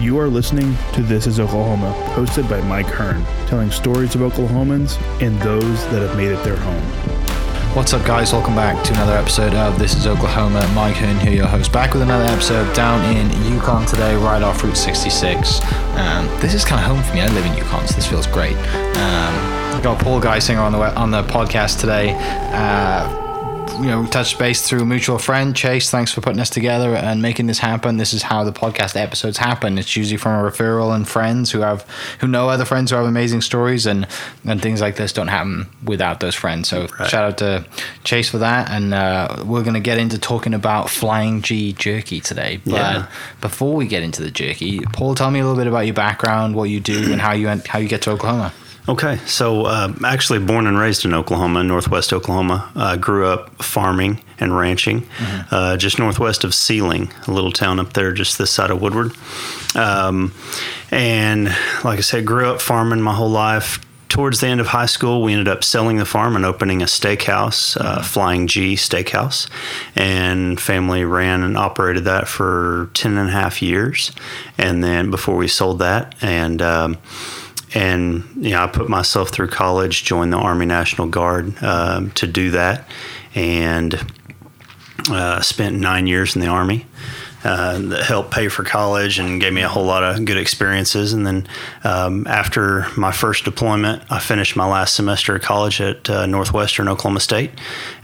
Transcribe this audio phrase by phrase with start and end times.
[0.00, 5.00] You are listening to This is Oklahoma, hosted by Mike Hearn, telling stories of Oklahomans
[5.22, 6.82] and those that have made it their home.
[7.74, 8.32] What's up, guys?
[8.32, 10.60] Welcome back to another episode of This is Oklahoma.
[10.74, 14.62] Mike Hearn here, your host, back with another episode down in Yukon today, right off
[14.62, 15.60] Route 66.
[15.96, 17.22] Um, this is kind of home for me.
[17.22, 18.56] I live in Yukon, so this feels great.
[18.96, 22.16] Um, got Paul Geisinger on the on the podcast today.
[22.52, 23.20] Uh,
[23.80, 25.90] you know, touch base through a mutual friend, Chase.
[25.90, 27.96] Thanks for putting us together and making this happen.
[27.96, 29.78] This is how the podcast episodes happen.
[29.78, 31.84] It's usually from a referral and friends who have
[32.20, 34.06] who know other friends who have amazing stories, and
[34.46, 36.68] and things like this don't happen without those friends.
[36.68, 37.10] So Right.
[37.10, 37.64] shout out to
[38.04, 38.70] Chase for that.
[38.70, 42.60] And uh, we're gonna get into talking about Flying G jerky today.
[42.64, 43.06] But Yeah.
[43.40, 46.54] before we get into the jerky, Paul, tell me a little bit about your background,
[46.54, 48.52] what you do, and how you how you get to Oklahoma.
[48.86, 52.70] Okay, so uh, actually born and raised in Oklahoma, northwest Oklahoma.
[52.76, 55.06] Uh, grew up farming and ranching,
[55.50, 59.12] uh, just northwest of Seiling, a little town up there, just this side of Woodward.
[59.74, 60.34] Um,
[60.90, 61.46] and
[61.82, 63.80] like I said, grew up farming my whole life.
[64.10, 66.84] Towards the end of high school, we ended up selling the farm and opening a
[66.84, 69.48] steakhouse, uh, Flying G Steakhouse.
[69.96, 74.12] And family ran and operated that for 10 and a half years.
[74.58, 76.98] And then before we sold that, and um,
[77.74, 82.26] and you know, I put myself through college, joined the Army National Guard um, to
[82.26, 82.88] do that,
[83.34, 84.00] and
[85.10, 86.86] uh, spent nine years in the Army.
[87.46, 91.12] Uh, that helped pay for college and gave me a whole lot of good experiences.
[91.12, 91.46] And then
[91.82, 96.88] um, after my first deployment, I finished my last semester of college at uh, Northwestern
[96.88, 97.50] Oklahoma State,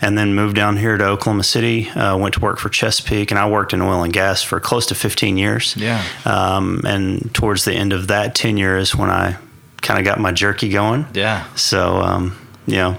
[0.03, 1.89] and then moved down here to Oklahoma City.
[1.89, 4.85] Uh, went to work for Chesapeake, and I worked in oil and gas for close
[4.89, 5.75] to 15 years.
[5.75, 6.05] Yeah.
[6.27, 9.39] Um, and towards the end of that tenure is when I
[9.83, 11.07] kind of got my jerky going.
[11.15, 11.47] Yeah.
[11.55, 12.37] So, um,
[12.67, 12.99] you know,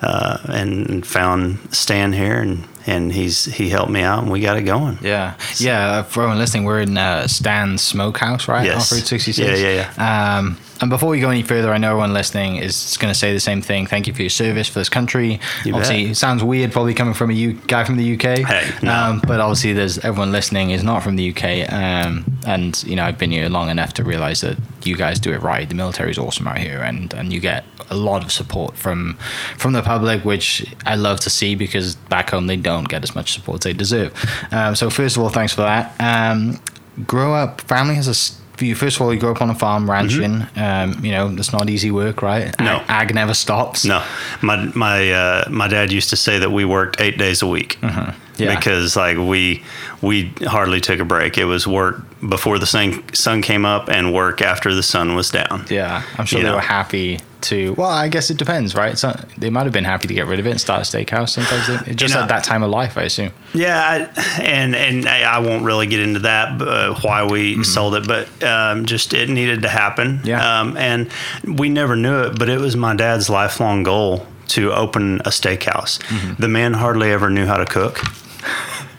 [0.00, 4.56] uh, and found Stan here, and and he's he helped me out, and we got
[4.56, 4.98] it going.
[5.00, 6.02] Yeah, yeah.
[6.02, 8.64] For everyone listening, we're in uh, Stan's Smokehouse, right?
[8.64, 8.90] Yes.
[8.92, 9.38] Off Route 66.
[9.38, 10.38] Yeah, yeah, yeah.
[10.38, 13.32] Um, and before we go any further, I know everyone listening is going to say
[13.32, 13.86] the same thing.
[13.86, 15.38] Thank you for your service for this country.
[15.64, 18.40] You obviously, it sounds weird, probably coming from a U- guy from the UK.
[18.40, 18.92] Hey, no.
[18.92, 23.04] um, but obviously, there's everyone listening is not from the UK, um, and you know
[23.04, 25.68] I've been here long enough to realize that you guys do it right.
[25.68, 29.16] The military is awesome out here, and and you get a lot of support from
[29.56, 33.14] from the public, which I love to see because back home they don't get as
[33.14, 34.12] much support as they deserve.
[34.50, 35.94] Um, so first of all, thanks for that.
[36.00, 36.60] Um,
[37.06, 38.41] grow up, family has a.
[38.56, 40.46] for you, first of all, you grew up on a farm ranching.
[40.56, 42.46] Um, you know, it's not easy work, right?
[42.46, 42.64] Mm-hmm.
[42.64, 42.76] No.
[42.88, 43.84] Ag, ag never stops.
[43.84, 44.02] No,
[44.42, 47.78] my my uh, my dad used to say that we worked eight days a week.
[47.80, 48.10] Mm-hmm.
[48.42, 48.56] Yeah.
[48.56, 49.62] Because like we
[50.00, 51.38] we hardly took a break.
[51.38, 55.30] It was work before the sun sun came up and work after the sun was
[55.30, 55.64] down.
[55.70, 56.56] Yeah, I'm sure You they know.
[56.56, 57.74] were happy to.
[57.76, 58.96] Well, I guess it depends, right?
[58.96, 61.30] So they might have been happy to get rid of it and start a steakhouse.
[61.30, 63.32] Sometimes they, just know- at that time of life, I assume.
[63.54, 63.80] Yeah,
[64.16, 68.06] I, and and I I won't really get into that uh, why we sold it,
[68.06, 70.20] but um, just it needed to happen.
[70.24, 70.60] Yeah.
[70.60, 71.10] Um, and
[71.44, 75.98] we never knew it, but it was my dad's lifelong goal to open a steakhouse.
[76.36, 77.98] The man hardly ever knew how to cook.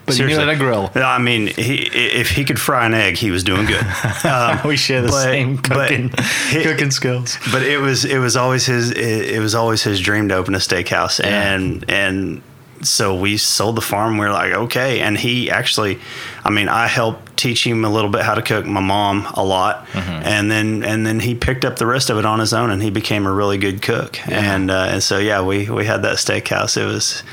[0.05, 0.43] But you knew Seriously.
[0.45, 0.91] how to grill.
[1.03, 3.85] I mean, he if he could fry an egg, he was doing good.
[4.25, 6.11] Um, we share the but- same cooking
[6.49, 7.37] he- cooking skills.
[7.51, 10.55] but it was it was always his it, it was always his dream to open
[10.55, 11.23] a steakhouse.
[11.23, 12.41] And and
[12.81, 14.17] so we sold the farm.
[14.17, 14.99] We are like okay.
[14.99, 15.99] And he actually
[16.43, 19.43] i mean i helped teach him a little bit how to cook my mom a
[19.43, 19.87] lot.
[19.95, 22.81] And then and then he picked up the rest of it on his own and
[22.83, 24.19] he became a really good cook.
[24.29, 26.75] And uh, and so yeah we we had that steakhouse.
[26.75, 27.23] It was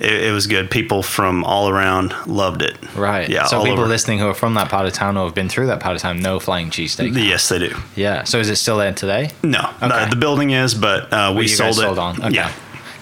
[0.00, 3.28] it, it was good people from all around loved it Right.
[3.28, 3.88] yeah So all people over.
[3.88, 6.02] listening who are from that part of town or have been through that part of
[6.02, 7.12] town know Flying G Steak.
[7.14, 8.24] yes they do Yeah.
[8.24, 9.30] So is it still there today?
[9.42, 10.04] no Okay.
[10.04, 12.16] the, the building is but uh, we sold it sold on.
[12.22, 12.34] Okay.
[12.34, 12.52] yeah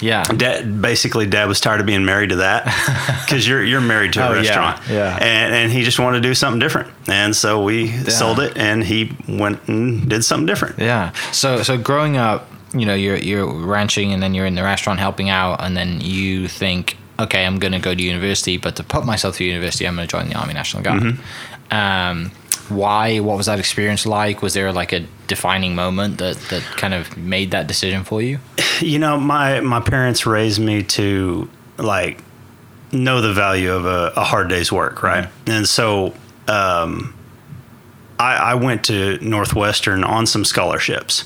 [0.01, 0.25] Yeah.
[0.25, 2.65] Dad, basically, Dad was tired of being married to that
[3.25, 5.17] because you're you're married to a Oh, yeah, restaurant, yeah.
[5.23, 8.85] and and he just wanted to do something different, and so we sold it, and
[8.85, 10.79] he went and did something different.
[10.79, 11.13] Yeah.
[11.33, 12.47] So so growing up,
[12.79, 16.01] you know, you're you're ranching and then you're in the restaurant helping out and then
[16.01, 19.95] you think, okay, I'm gonna go to university, but to put myself through university, I'm
[19.97, 21.03] gonna join the Army National Guard.
[21.03, 21.75] Mm-hmm.
[21.75, 22.31] Um,
[22.69, 23.21] why?
[23.21, 24.43] What was that experience like?
[24.43, 28.39] Was there like a defining moment that that kind of made that decision for you?
[28.81, 31.49] You know, my my parents raised me to
[31.79, 32.23] like
[32.93, 35.29] know the value of a, a hard day's work, right?
[35.47, 36.13] And so.
[36.47, 37.16] Um,
[38.19, 41.25] I, I went to Northwestern on some scholarships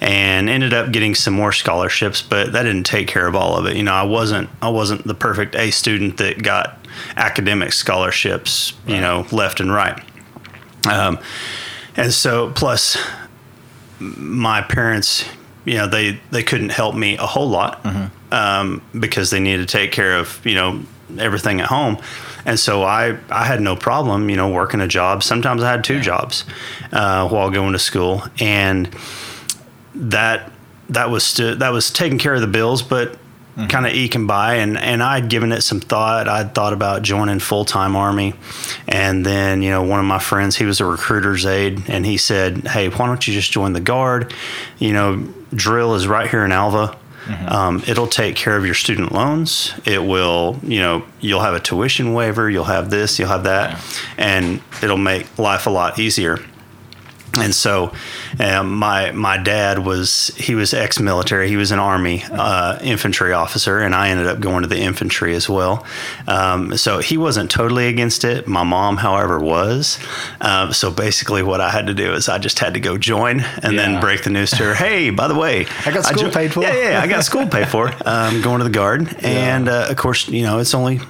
[0.00, 3.66] and ended up getting some more scholarships, but that didn't take care of all of
[3.66, 3.76] it.
[3.76, 6.78] You know, I wasn't I wasn't the perfect A student that got
[7.16, 10.02] academic scholarships, you know, left and right.
[10.90, 11.18] Um,
[11.96, 12.96] and so plus
[13.98, 15.24] my parents,
[15.64, 17.84] you know, they they couldn't help me a whole lot
[18.32, 20.82] um, because they needed to take care of you know
[21.18, 21.98] everything at home.
[22.44, 25.22] And so I, I had no problem, you know, working a job.
[25.22, 26.44] Sometimes I had two jobs
[26.92, 28.88] uh, while going to school, and
[29.94, 30.50] that
[30.88, 33.18] that was stu- that was taking care of the bills, but
[33.54, 33.66] Mm-hmm.
[33.68, 34.54] kind of eking by.
[34.54, 36.26] And and I'd given it some thought.
[36.26, 38.32] I'd thought about joining full time army,
[38.88, 42.16] and then you know one of my friends, he was a recruiter's aide, and he
[42.16, 44.32] said, "Hey, why don't you just join the guard?
[44.78, 46.96] You know, drill is right here in Alva."
[47.48, 49.72] Um, it'll take care of your student loans.
[49.84, 52.50] It will, you know, you'll have a tuition waiver.
[52.50, 53.18] You'll have this.
[53.18, 53.80] You'll have that,
[54.16, 56.38] and it'll make life a lot easier.
[57.34, 57.92] And so,
[58.38, 61.48] um, my my dad was he was ex-military.
[61.48, 65.34] He was an army uh, infantry officer, and I ended up going to the infantry
[65.34, 65.86] as well.
[66.26, 68.46] Um, so he wasn't totally against it.
[68.46, 69.98] My mom, however, was.
[70.40, 73.40] Um, so basically, what I had to do is I just had to go join,
[73.62, 73.82] and Yeah.
[73.82, 74.74] then break the news to her.
[74.74, 77.68] Hey, by the way, I got school paid for." Yeah, yeah, I got school paid
[77.68, 77.92] for.
[78.04, 81.00] Um, going to the guard, and uh, of course, you know, it's only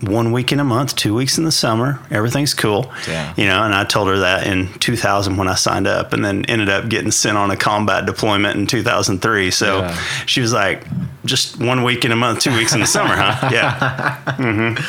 [0.00, 1.98] one week in a month, two weeks in the summer.
[2.10, 2.90] Everything's cool.
[3.06, 3.34] Yeah.
[3.36, 6.44] You know, and I told her that in 2000 when I signed up, and then
[6.46, 9.50] ended up getting sent on a combat deployment in 2003.
[9.50, 9.94] So Yeah.
[10.26, 10.84] she was like,
[11.26, 13.50] just one week in a month, two weeks in the summer, huh?
[13.52, 14.86] Yeah.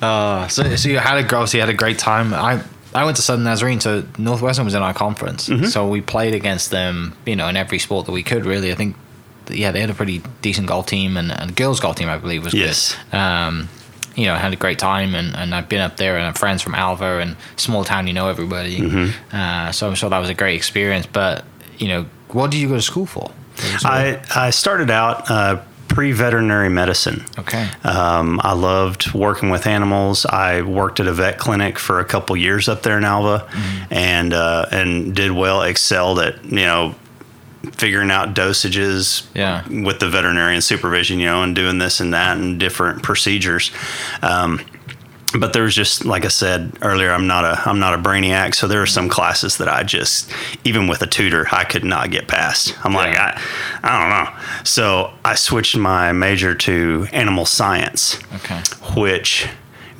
[0.00, 2.34] Uh, so, so you had a obviously you had a great time.
[2.34, 2.62] I
[2.94, 5.66] I went to Southern Nazarene, so Northwestern was in our conference, Mm-hmm.
[5.66, 7.16] so we played against them.
[7.24, 8.44] You know, in every sport that we could.
[8.44, 8.96] Really, I think.
[9.48, 12.44] Yeah, they had a pretty decent golf team, and, and girls golf team, I believe,
[12.44, 12.96] was Yes.
[13.10, 13.16] good.
[13.18, 13.68] Um,
[14.16, 16.36] you know, had a great time, and, and I've been up there, and I have
[16.38, 18.78] friends from Alva, and small town, you know everybody.
[18.80, 19.34] Mm-hmm.
[19.36, 21.06] Uh, so I'm sure that was a great experience.
[21.06, 21.44] But
[21.78, 23.30] you know, what did you go to school for?
[23.30, 27.24] What was your- I, I started out uh, pre veterinary medicine.
[27.38, 27.68] okay.
[27.84, 30.24] Um, I loved working with animals.
[30.26, 33.48] I worked at a vet clinic for a couple years up there in Alva,
[33.90, 35.62] and uh, and did well.
[35.62, 36.94] Excelled at you know
[37.72, 39.62] figuring out dosages Yeah.
[39.68, 43.70] with the veterinarian supervision, you know, and doing this and that and different procedures.
[44.22, 44.60] Um,
[45.34, 48.54] but there was just like I said earlier, I'm not a I'm not a brainiac,
[48.54, 50.30] so there are some classes that I just
[50.64, 52.74] even with a tutor I could not get past.
[52.84, 53.40] I'm like I
[53.82, 54.40] I don't know.
[54.64, 58.60] So I switched my major to animal science Okay.
[58.94, 59.46] which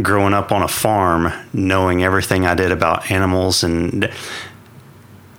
[0.03, 4.11] growing up on a farm, knowing everything I did about animals and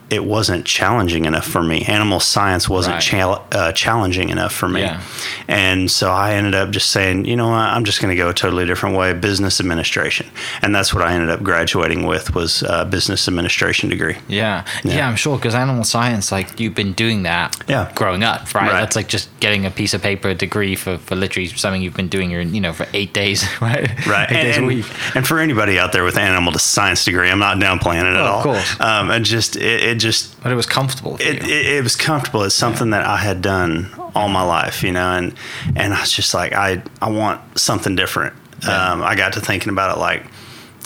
[0.09, 1.83] it wasn't challenging enough for me.
[1.85, 3.01] Animal science wasn't Right.
[3.03, 4.81] chal- uh, challenging enough for me.
[4.81, 4.99] Yeah.
[5.47, 8.29] And so I ended up just saying, you know what, I'm just going to go
[8.29, 10.27] a totally different way, business administration.
[10.61, 14.17] And that's what I ended up graduating with was a business administration degree.
[14.27, 17.89] Yeah, yeah, I'm sure because animal science, like you've been doing that, Yeah.
[17.95, 18.63] growing up, right?
[18.71, 18.79] Right.
[18.81, 22.07] That's like just getting a piece of paper degree for, for literally something you've been
[22.07, 23.89] doing, your you know, for eight days, right?
[24.05, 24.31] Right.
[24.31, 24.85] eight and, days a week.
[25.15, 28.17] and for anybody out there with an animal science degree, I'm not downplaying it at
[28.17, 28.43] Oh, of all.
[28.43, 28.79] course.
[28.79, 31.17] Um, and just, it, it just, But it was comfortable.
[31.17, 32.43] For it, it, it was comfortable.
[32.43, 35.33] It's something that I had done all my life, you know, and
[35.75, 38.35] and I was just like, I I want something different.
[38.67, 40.23] Um, I got to thinking about it like,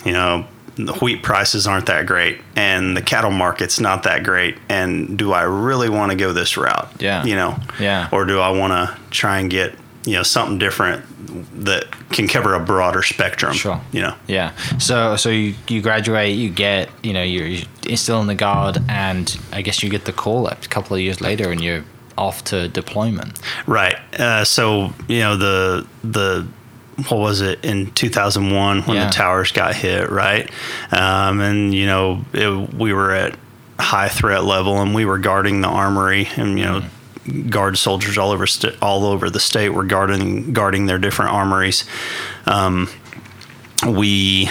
[0.05, 0.47] you know,
[0.77, 5.31] the wheat prices aren't that great, and the cattle market's not that great, and do
[5.33, 6.89] I really want to go this route?
[6.99, 7.23] Yeah.
[7.25, 8.09] you know, Yeah.
[8.11, 9.75] or do I want to try and get
[10.07, 11.04] you know something different
[11.65, 13.54] that can cover a broader spectrum?
[13.54, 13.80] Sure.
[13.92, 14.15] you know.
[14.27, 14.56] Yeah.
[14.80, 17.48] So so you, you graduate, you get you know you're,
[17.83, 20.95] you're still in the guard, and I guess you get the call up a couple
[20.95, 21.83] of years later, and you're
[22.18, 23.38] off to deployment.
[23.68, 23.98] Right.
[24.19, 26.47] Uh, so you know the the
[27.09, 29.06] what was it in 2001 when Yeah.
[29.06, 30.49] the towers got hit, right?
[30.92, 33.35] Um, and you know it, we were at
[33.80, 36.81] high threat level, and we were guarding the armory, and you know.
[37.49, 41.83] Guard soldiers all over st- all over the state were guarding guarding their different armories.
[42.45, 42.89] Um,
[43.85, 44.49] we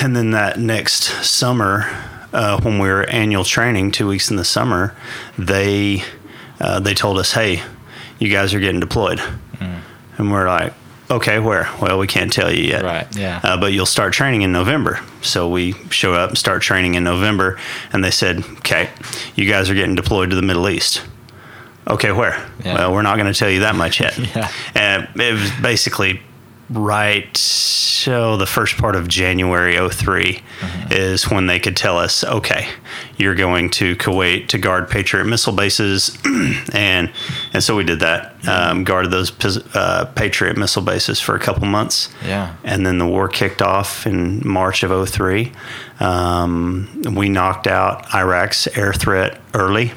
[0.00, 1.86] and then that next summer,
[2.32, 4.94] uh, when we were annual training, two weeks in the summer,
[5.36, 6.02] they
[6.60, 7.62] uh, they told us, "Hey,
[8.18, 9.20] you guys are getting deployed,"
[10.18, 10.72] and we're like,
[11.10, 12.84] "Okay, where?" Well, we can't tell you yet.
[12.84, 13.40] Right, yeah.
[13.42, 15.00] Uh, but you'll start training in November.
[15.22, 17.58] So we show up and start training in November,
[17.92, 18.90] and they said, "Okay,
[19.34, 21.02] you guys are getting deployed to the Middle East."
[21.88, 22.48] Okay, where?
[22.64, 22.74] Yeah.
[22.76, 24.16] Well, we're not going to tell you that much yet.
[24.36, 24.50] Yeah.
[24.74, 26.20] And it was basically
[26.70, 30.40] right so the first part of January 3
[30.90, 32.66] is when they could tell us okay
[33.18, 36.16] you're going to Kuwait to guard Patriot missile bases
[36.72, 37.12] and
[37.52, 39.30] and so we did that um, guarded those
[39.76, 42.56] uh, Patriot missile bases for a couple months Yeah.
[42.64, 45.52] and then the war kicked off in March of 03
[46.00, 49.92] um, we knocked out Iraq's air threat early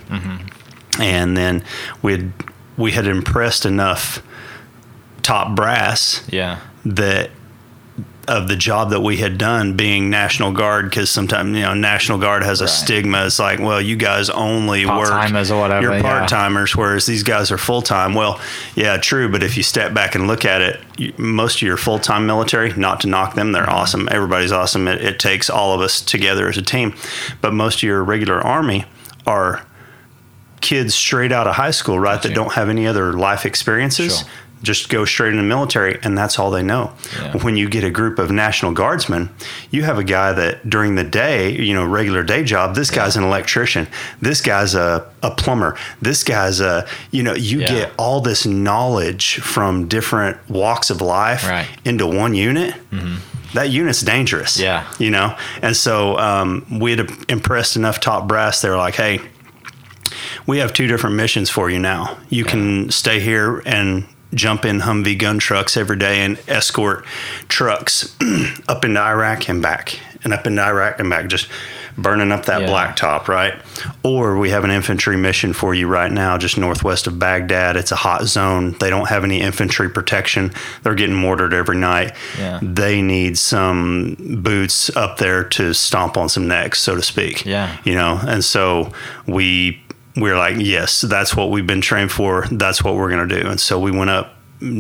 [0.99, 1.63] and then
[2.01, 2.31] we'd
[2.77, 4.21] we had impressed enough
[5.21, 6.59] top brass Yeah.
[6.85, 7.29] that
[8.27, 12.17] of the job that we had done being National Guard because sometimes you know National
[12.17, 12.69] Guard has a Right.
[12.71, 13.25] stigma.
[13.27, 17.21] It's like, well, you guys only work Part-timers or whatever, You're part timers, whereas these
[17.21, 18.15] guys are full time.
[18.15, 18.39] Well,
[18.73, 19.29] yeah, true.
[19.29, 22.25] But if you step back and look at it, you, most of your full time
[22.25, 23.71] military, not to knock them, they're Mm-hmm.
[23.75, 24.09] awesome.
[24.11, 24.87] Everybody's awesome.
[24.87, 26.95] It, it takes all of us together as a team.
[27.41, 28.85] But most of your regular army
[29.27, 29.64] are
[30.65, 32.22] kids straight out of high school, right?
[32.22, 34.19] That don't have any other life experiences.
[34.19, 34.27] Sure.
[34.63, 36.91] Just go straight in the military, and that's all they know.
[37.22, 37.38] Yeah.
[37.43, 39.29] When you get a group of National Guardsmen,
[39.69, 43.15] you have a guy that during the day, you know, regular day job, this guy's
[43.15, 43.86] an electrician,
[44.22, 47.67] this guy's a, a plumber, this guy's a, you know, you Yeah.
[47.67, 51.67] get all this knowledge from different walks of life Right.
[51.84, 52.74] into one unit.
[53.53, 54.57] That unit's dangerous.
[54.60, 54.84] Yeah.
[54.98, 58.62] You know, and so um, we had impressed enough top brass.
[58.62, 59.19] They were like, hey,
[60.45, 62.17] we have two different missions for you now.
[62.29, 67.05] You can stay here and jump in Humvee gun trucks every day and escort
[67.47, 68.15] trucks
[68.67, 71.47] up into Iraq and back, and up into Iraq and back, just
[71.97, 72.67] burning up that Yeah.
[72.67, 73.53] blacktop, right?
[74.03, 77.77] Or we have an infantry mission for you right now, just northwest of Baghdad.
[77.77, 78.75] It's a hot zone.
[78.81, 80.51] They don't have any infantry protection.
[80.83, 82.11] They're getting mortared every night.
[82.37, 82.59] Yeah.
[82.61, 87.77] They need some boots up there to stomp on some necks, so to speak Yeah.
[87.85, 88.91] you know and so
[89.25, 89.81] we
[90.17, 93.41] we are like yes that's what we've been trained for that's what we're going to
[93.41, 94.34] do and so we went up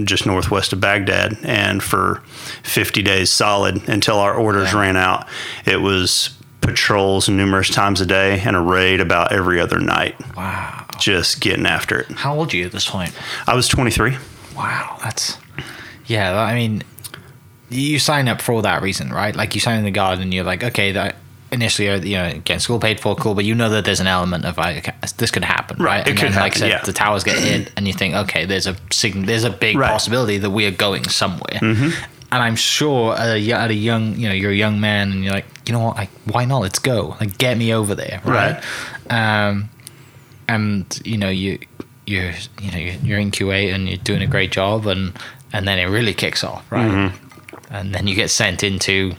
[0.05, 2.21] just northwest of baghdad and for
[2.63, 4.79] 50 days solid until our orders Yeah.
[4.81, 5.27] ran out
[5.65, 6.29] it was
[6.61, 10.85] patrols numerous times a day and a raid about every other night Wow.
[10.97, 13.11] just getting after it How old are you at this point?
[13.47, 14.17] i was 23
[14.55, 15.37] Wow, that's
[16.05, 16.39] yeah.
[16.39, 16.81] I mean,
[17.69, 19.35] you sign up for that reason, right?
[19.35, 21.15] Like you sign in the guard, and you're like, okay, that
[21.51, 24.07] initially, uh, you know, again, school paid for, cool, but you know that there's an
[24.07, 26.07] element of like, okay, this could happen, Right, right?
[26.07, 26.81] it and could then, like I happen, said, yeah.
[26.83, 29.91] the towers get hit, and you think, okay, there's a sign- there's a big Right.
[29.91, 31.59] possibility that we are going somewhere.
[31.61, 31.89] Mm-hmm.
[32.31, 35.23] And I'm sure at a, at a young, you know, you're a young man, and
[35.23, 36.61] you're like, you know what, like, why not?
[36.61, 38.61] Let's go, like, get me over there, right?
[39.09, 39.69] Um,
[40.47, 41.57] and you know you
[42.05, 45.11] you're you know you're, you're in Kuwait and you're doing a great job and
[45.53, 47.73] and then it really kicks off right Mm-hmm.
[47.73, 49.13] and then you get sent into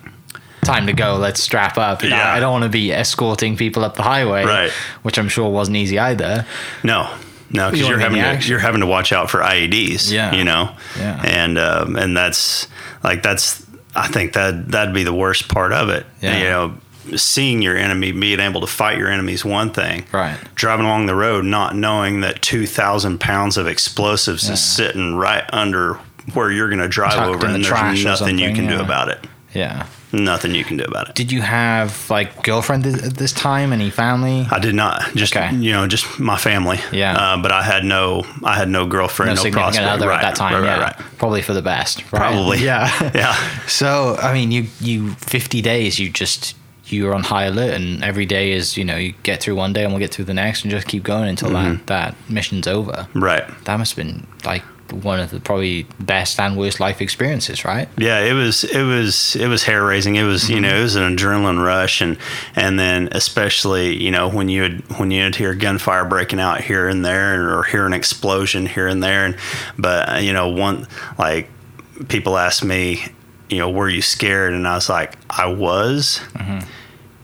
[0.66, 2.32] time to go let's strap up You know, Yeah.
[2.34, 4.70] I don't want to be escorting people up the highway Right.
[5.02, 6.44] which I'm sure wasn't easy either
[6.82, 7.08] No,
[7.50, 10.10] no, because you're having to you're having to watch out for IEDs.
[10.10, 10.34] Yeah.
[10.34, 10.70] you know.
[10.98, 11.20] Yeah.
[11.24, 12.66] and um, and that's
[13.04, 16.04] like that's I think that that'd be the worst part of it.
[16.20, 16.36] Yeah.
[16.38, 16.74] You know,
[17.16, 20.04] seeing your enemy, being able to fight your enemy is one thing.
[20.12, 20.36] Right.
[20.56, 24.54] Driving along the road, not knowing that two thousand pounds of explosives Yeah.
[24.54, 25.98] is sitting right under
[26.34, 29.08] where you're going to drive Tucked over, and the there's nothing you can do about
[29.08, 29.24] it.
[29.56, 31.14] Yeah Nothing you can do about it.
[31.16, 35.54] did you have like girlfriend at this time any family I did not just Okay.
[35.56, 36.78] you know just my family.
[36.92, 37.16] Yeah.
[37.16, 39.86] uh, but I had no I had no girlfriend, no no, prospect.
[39.88, 41.18] other right, at that time right, yeah right, right.
[41.18, 42.20] probably for the best right?
[42.20, 42.58] Probably.
[42.64, 42.86] yeah
[43.22, 43.34] Yeah.
[43.80, 46.54] So I mean, you you fifty days, you just
[46.86, 49.82] you're on high alert, and every day is you know you get through one day
[49.82, 51.84] and we'll get through the next, and just keep going until Mm-hmm.
[51.86, 53.08] that that mission's over.
[53.12, 53.44] Right.
[53.64, 54.62] That must have been like
[54.92, 57.88] one of the probably best and worst life experiences, right?
[57.96, 60.16] Yeah, it was it was it was hair raising.
[60.16, 62.16] It was you know it was an adrenaline rush, and
[62.54, 66.60] and then especially you know when you would when you would hear gunfire breaking out
[66.60, 69.36] here and there, or hear an explosion here and there, and
[69.78, 70.86] but uh, you know one
[71.18, 71.50] like
[72.08, 73.04] people ask me,
[73.48, 74.52] you know, were you scared?
[74.52, 76.20] And I was like, I was.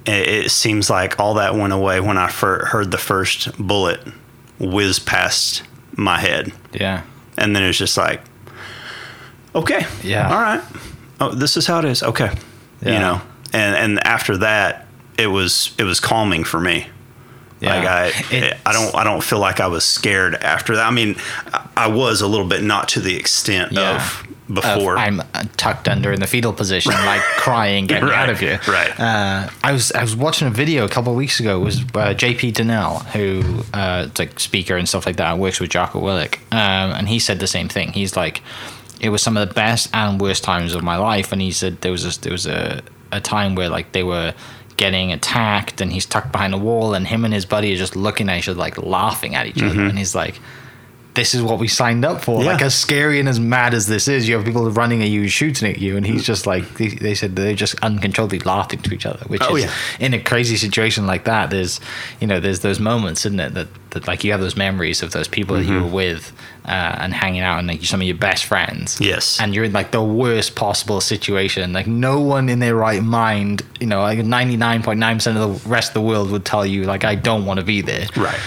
[0.05, 4.01] It, it seems like all that went away when I fir- heard the first bullet
[4.59, 5.63] whiz past
[5.95, 7.03] my head Yeah.
[7.37, 8.21] And then it's just like
[9.55, 10.29] okay Yeah.
[10.33, 10.63] all right
[11.21, 12.31] oh this is how it is okay
[12.83, 12.93] Yeah.
[12.95, 13.21] you know
[13.53, 14.87] and and after that
[15.19, 16.87] it was it was calming for me
[17.61, 20.85] like I, It's- I don't, I don't feel like I was scared after that.
[20.85, 21.15] I mean,
[21.77, 23.95] I- was a little bit, not to the extent Yeah.
[23.95, 24.97] Of, before.
[24.99, 28.41] I'm uh, tucked under in the fetal position, like crying, get me Right, out of
[28.41, 28.61] here.
[28.69, 28.99] right.
[28.99, 31.61] Uh, I was I was watching a video a couple of weeks ago.
[31.61, 35.71] It was uh, JP Dinnell, who uh, like speaker and stuff like that, works with
[35.71, 37.93] Jocko Willink, um, and he said the same thing.
[37.93, 38.43] He's like,
[39.01, 41.81] it was some of the best and worst times of my life, and he said
[41.81, 44.33] there was a, there was a a time where like they were
[44.79, 47.95] getting attacked and he's tucked behind a wall and him and his buddy are just
[47.95, 50.41] looking at each other like laughing at each other and he's like
[51.15, 52.39] this is what we signed up for.
[52.39, 52.47] Mm-hmm.
[52.47, 52.53] Yeah.
[52.53, 55.29] Like as scary and as mad as this is, you have people running at you,
[55.29, 58.95] shooting at you, and he's just like they, they said they're just uncontrollably laughing to
[58.95, 59.23] each other.
[59.27, 59.73] Which Oh, is yeah.
[60.01, 61.51] in a crazy situation like that.
[61.51, 61.81] There's
[62.21, 63.53] you know there's those moments, isn't it?
[63.55, 66.33] That, that like you have those memories of those people that you were with
[66.65, 68.95] uh, and hanging out and like some of your best friends.
[68.95, 69.05] Mm-hmm.
[69.05, 69.39] Yes.
[69.39, 71.75] and you're in like the worst possible situation.
[71.75, 75.37] Like no one in their right mind, you know, like ninety nine point nine percent
[75.37, 77.83] of the rest of the world would tell you like I don't want to be
[77.83, 78.41] there right.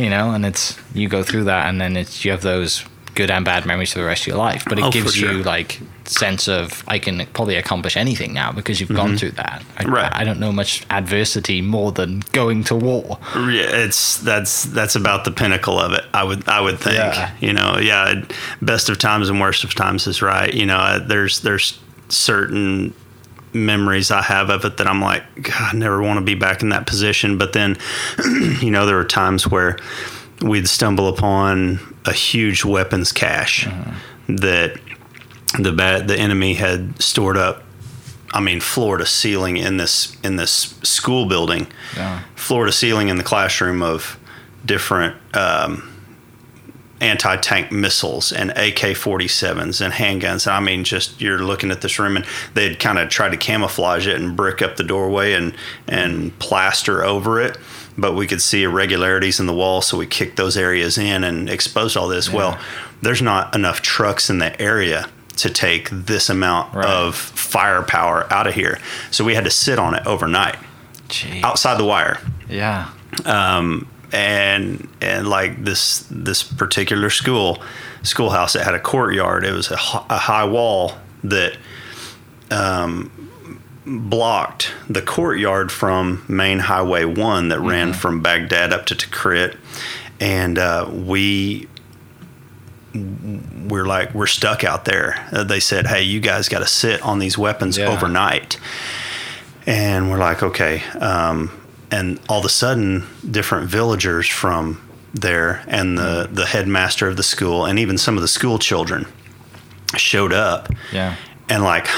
[0.00, 2.84] You know and it's you go through that and then it's you have those
[3.16, 4.64] good and bad memories for the rest of your life.
[4.68, 5.32] But it Oh, gives sure.
[5.32, 9.62] you like sense of I can probably accomplish anything now because you've gone through that.
[9.76, 9.92] I, Mm-hmm.
[9.94, 10.12] Right.
[10.14, 13.18] I don't know much adversity more than going to war.
[13.34, 16.04] Yeah, it's that's that's about the pinnacle of it.
[16.14, 16.96] I would I would think.
[16.96, 17.34] Yeah.
[17.40, 18.24] You know, yeah,
[18.62, 20.54] best of times and worst of times is right.
[20.54, 21.78] You know, there's there's
[22.08, 22.94] certain
[23.52, 26.62] memories I have of it that I'm like, God, I never want to be back
[26.62, 27.38] in that position.
[27.38, 27.76] But then,
[28.60, 29.76] you know, there were times where
[30.42, 33.66] we'd stumble upon a huge weapons cache
[34.28, 34.78] that
[35.58, 37.64] the bad the enemy had stored up.
[38.32, 41.66] I mean, floor to ceiling in this in this school building
[41.96, 42.20] Yeah.
[42.36, 44.16] floor to ceiling in the classroom of
[44.64, 45.82] different um,
[47.00, 50.50] anti tank missiles and AK 47s and handguns.
[50.50, 54.06] I mean, just you're looking at this room and they'd kind of try to camouflage
[54.06, 55.54] it and brick up the doorway and,
[55.88, 57.56] and plaster over it.
[57.98, 61.50] But we could see irregularities in the wall, so we kicked those areas in and
[61.50, 62.30] exposed all this.
[62.30, 62.58] Well,
[63.02, 66.86] there's not enough trucks in the area to take this amount Right.
[66.86, 68.78] of firepower out of here.
[69.10, 70.56] So we had to sit on it overnight
[71.08, 71.42] Jeez.
[71.42, 72.88] outside the wire Yeah.
[73.24, 77.62] Um, and and like this this particular school
[78.02, 81.56] schoolhouse that had a courtyard it was a, a high wall that
[82.50, 83.10] um,
[83.86, 89.56] blocked the courtyard from main highway 1 that ran from baghdad up to tikrit.
[90.18, 91.68] And uh, we
[92.94, 95.26] we're like we're stuck out there.
[95.32, 97.86] Uh, they said hey you guys got to sit on these weapons Yeah.
[97.88, 98.58] overnight.
[99.66, 101.50] And we're like okay um,
[101.90, 104.80] and all of a sudden different villagers from
[105.12, 109.06] there and the, the headmaster of the school and even some of the school children
[109.96, 111.16] showed up Yeah.
[111.48, 111.88] and like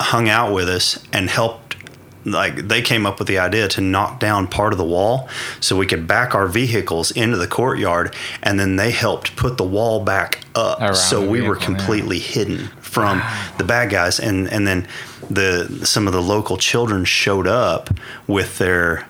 [0.00, 1.76] hung out with us and helped
[2.24, 5.28] like they came up with the idea to knock down part of the wall
[5.60, 8.12] so we could back our vehicles into the courtyard
[8.42, 11.78] and then they helped put the wall back up Around so we were vehicle, yeah.
[11.78, 13.22] completely hidden from
[13.58, 14.88] the bad guys and and then
[15.30, 17.90] the some of the local children showed up
[18.26, 19.06] with their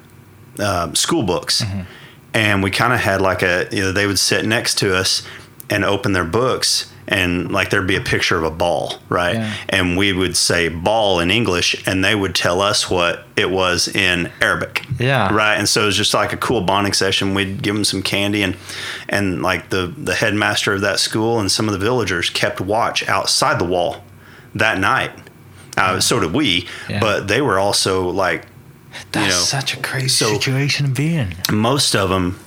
[0.60, 1.80] um, school books Mm-hmm.
[2.34, 5.22] and we kind of had like a you know they would sit next to us
[5.70, 9.52] and open their books and like there'd be a picture of a ball right Yeah.
[9.68, 13.88] and we would say ball in english and they would tell us what it was
[13.88, 15.32] in arabic Yeah.
[15.32, 18.02] right and so it was just like a cool bonding session we'd give them some
[18.02, 18.56] candy and
[19.08, 23.08] and like the the headmaster of that school and some of the villagers kept watch
[23.08, 24.02] outside the wall
[24.54, 25.12] that night
[25.76, 27.00] uh, so did we Yeah.
[27.00, 28.47] but they were also like
[29.13, 31.35] That's know, such a crazy so- situation to be in.
[31.52, 32.39] most of them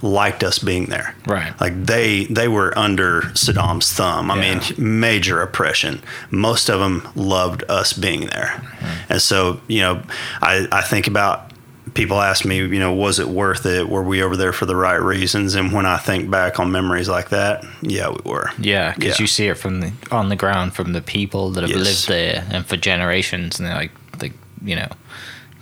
[0.00, 1.12] liked us being there.
[1.26, 1.52] Right.
[1.60, 4.30] Like they they were under Saddam's thumb.
[4.30, 4.54] I Yeah.
[4.60, 6.00] mean, major oppression.
[6.30, 8.52] Most of them loved us being there.
[8.62, 9.12] Mm-hmm.
[9.12, 10.02] And so, you know,
[10.40, 11.50] I I think about
[11.94, 13.88] people ask me, you know, was it worth it?
[13.88, 15.56] Were we over there for the right reasons?
[15.56, 18.52] And when I think back on memories like that, yeah, we were.
[18.56, 19.24] Yeah, because Yeah.
[19.24, 21.80] you see it from the on the ground from the people that have Yes.
[21.84, 23.90] lived there and for generations, and they're like,
[24.22, 24.34] like
[24.64, 24.88] you know,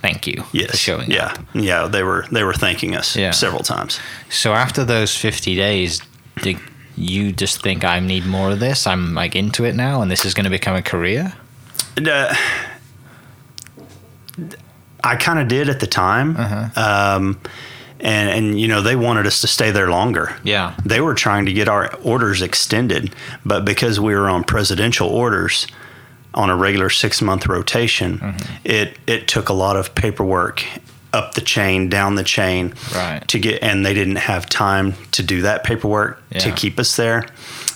[0.07, 0.71] thank you Yes.
[0.71, 1.25] for showing yeah.
[1.27, 1.39] up.
[1.53, 3.31] Yeah, they were they were thanking us Yeah.
[3.31, 3.99] several times.
[4.29, 6.01] So after those fifty days,
[6.41, 6.57] did
[6.95, 8.87] you just think I need more of this?
[8.87, 11.33] I'm like into it now, and this is going to become a career.
[11.97, 12.33] Uh,
[15.03, 16.35] I kind of did at the time.
[16.75, 17.39] Um,
[17.99, 20.35] and, and, you know, they wanted us to stay there longer.
[20.43, 20.75] Yeah.
[20.85, 23.13] They were trying to get our orders extended,
[23.45, 25.65] but because we were on presidential orders
[26.37, 30.63] on a regular six month rotation, it, it took a lot of paperwork
[31.13, 33.25] up the chain, down the chain Right.
[33.29, 37.25] to get, and they didn't have time to do that paperwork to keep us there.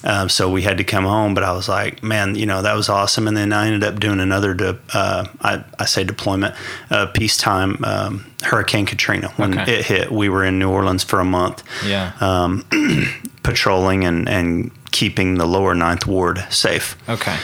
[0.04, 2.74] Um, so we had to come home, but I was like, man, you know, that
[2.76, 3.28] was awesome.
[3.28, 6.56] And then I ended up doing another, de- uh, I, I say deployment,
[6.90, 9.30] uh, peacetime, um, Hurricane Katrina.
[9.38, 9.78] When Okay.
[9.80, 12.12] it hit, we were in New Orleans for a month Yeah.
[12.20, 12.66] um,
[13.44, 17.38] patrolling and, and keeping the lower ninth ward safe okay.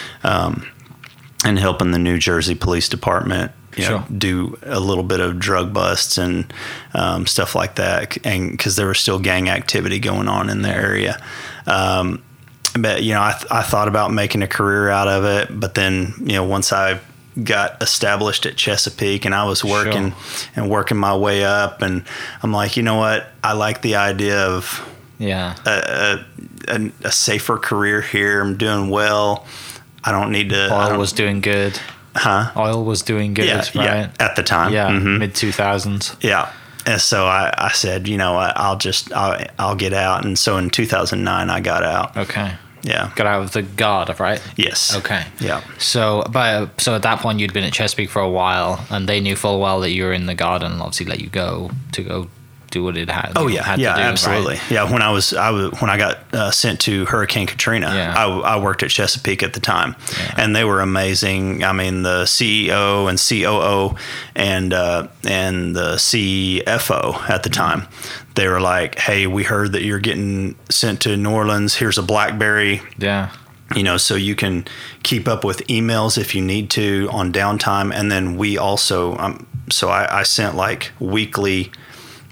[1.46, 4.06] And helping the New Jersey Police Department you know, Sure.
[4.18, 6.52] do a little bit of drug busts and
[6.96, 10.70] um, stuff like that, and because there was still gang activity going on in the
[10.70, 11.22] area.
[11.68, 12.24] Um,
[12.80, 15.76] but you know, I, th- I thought about making a career out of it, but
[15.76, 17.00] then you know, once I
[17.44, 20.14] got established at Chesapeake and I was working
[20.56, 22.04] and working my way up, and
[22.42, 24.88] I'm like, you know what, I like the idea of
[25.20, 25.56] Yeah.
[25.68, 26.26] a,
[26.68, 28.42] a, a safer career here.
[28.42, 29.46] I'm doing well.
[30.08, 30.74] I don't need to.
[30.74, 31.80] Oil was doing good.
[32.16, 32.52] huh?
[32.58, 33.74] Oil was doing good, Yeah, right?
[33.76, 34.10] yeah.
[34.20, 35.20] At the time, Yeah, Mhm.
[35.20, 36.16] mid two thousands.
[36.22, 36.50] yeah.
[36.86, 40.24] And so I, I said, you know what, I'll just I'll, I'll get out.
[40.26, 42.16] And so in 2009, I got out.
[42.16, 42.54] Okay.
[42.84, 43.12] Yeah.
[43.16, 44.42] Got out of the guard, right?
[44.56, 44.96] Yes.
[44.96, 45.26] Okay.
[45.42, 45.62] Yeah.
[45.80, 49.20] So, but so at that point, you'd been at Chesapeake for a while, and they
[49.20, 52.02] knew full well that you were in the guard, and obviously let you go to
[52.04, 52.30] go
[52.78, 53.34] do what it had.
[53.36, 54.12] Oh yeah, had yeah, to do, right?
[54.12, 54.60] absolutely.
[54.70, 58.14] Yeah, when I was, I was when I got uh, sent to Hurricane Katrina, Yeah.
[58.16, 59.96] I, I worked at Chesapeake at the time,
[60.38, 61.64] and they were amazing.
[61.64, 63.96] I mean, the CEO and COO
[64.36, 67.88] and uh, and the CFO at the time,
[68.36, 71.76] they were like, "Hey, we heard that you're getting sent to New Orleans.
[71.76, 73.32] Here's a BlackBerry." Yeah.
[73.76, 74.64] you know, so you can
[75.04, 77.94] keep up with emails if you need to on downtime.
[77.94, 81.72] And then we also, um, so I, I sent like weekly,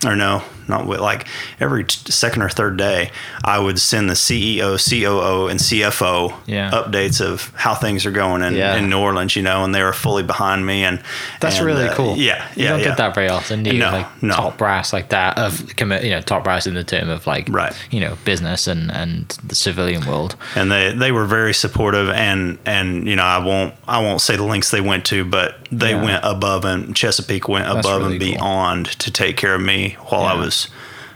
[0.05, 1.25] or no, not wi- like
[1.59, 3.11] every t- second or third day,
[3.43, 6.71] I would send the CEO, COO, and CFO Yeah.
[6.71, 8.75] updates of how things are going in, Yeah.
[8.75, 10.83] in New Orleans, you know, and they were fully behind me.
[10.83, 10.99] And
[11.39, 12.15] That's and, really uh, cool.
[12.17, 12.85] Yeah, you don't yeah.
[12.85, 13.79] get that very often, do you?
[13.79, 14.33] No, like no.
[14.35, 17.47] top brass like that of commi- you know top brass in the term of like
[17.49, 17.73] Right.
[17.91, 20.35] you know business and and the civilian world.
[20.55, 24.35] and they they were very supportive and and you know I won't I won't say
[24.35, 26.03] the links they went to but they Yeah.
[26.03, 28.31] went above and Chesapeake went That's above really and cool.
[28.33, 30.54] beyond to take care of me while I was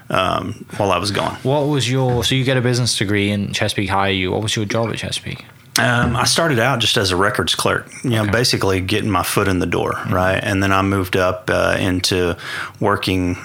[0.09, 1.35] um, while I was gone.
[1.43, 4.09] What was your so you get a business degree in Chesapeake High?
[4.09, 5.45] You what was your job at Chesapeake?
[5.79, 8.31] Um, I started out just as a records clerk, you know, Okay.
[8.31, 10.37] basically getting my foot in the door, right?
[10.43, 12.35] And then I moved up uh, into
[12.81, 13.37] working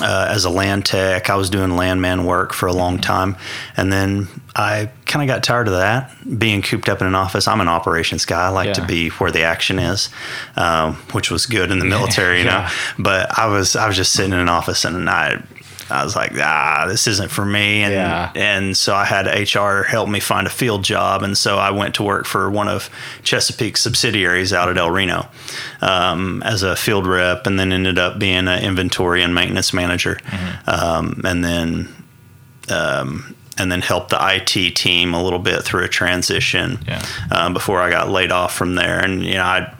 [0.00, 1.28] uh, as a land tech.
[1.28, 3.36] I was doing landman work for a long time,
[3.76, 7.46] and then I kind of got tired of that, being cooped up in an office.
[7.46, 8.46] I'm an operations guy.
[8.46, 10.08] I like to be where the action is,
[10.56, 12.50] um, which was good in the military, you know.
[12.50, 12.70] Yeah.
[12.98, 15.42] But I was I was just sitting in an office, and I.
[15.90, 18.30] I was like, ah, this isn't for me, and Yeah.
[18.34, 21.94] and so I had HR help me find a field job, and so I went
[21.96, 22.88] to work for one of
[23.22, 25.28] Chesapeake's subsidiaries out at El Reno
[25.82, 30.18] um, as a field rep, and then ended up being an inventory and maintenance manager,
[30.66, 31.88] um, and then
[32.70, 37.02] um, and then helped the IT team a little bit through a transition Yeah.
[37.30, 39.72] uh, before I got laid off from there, and you know I.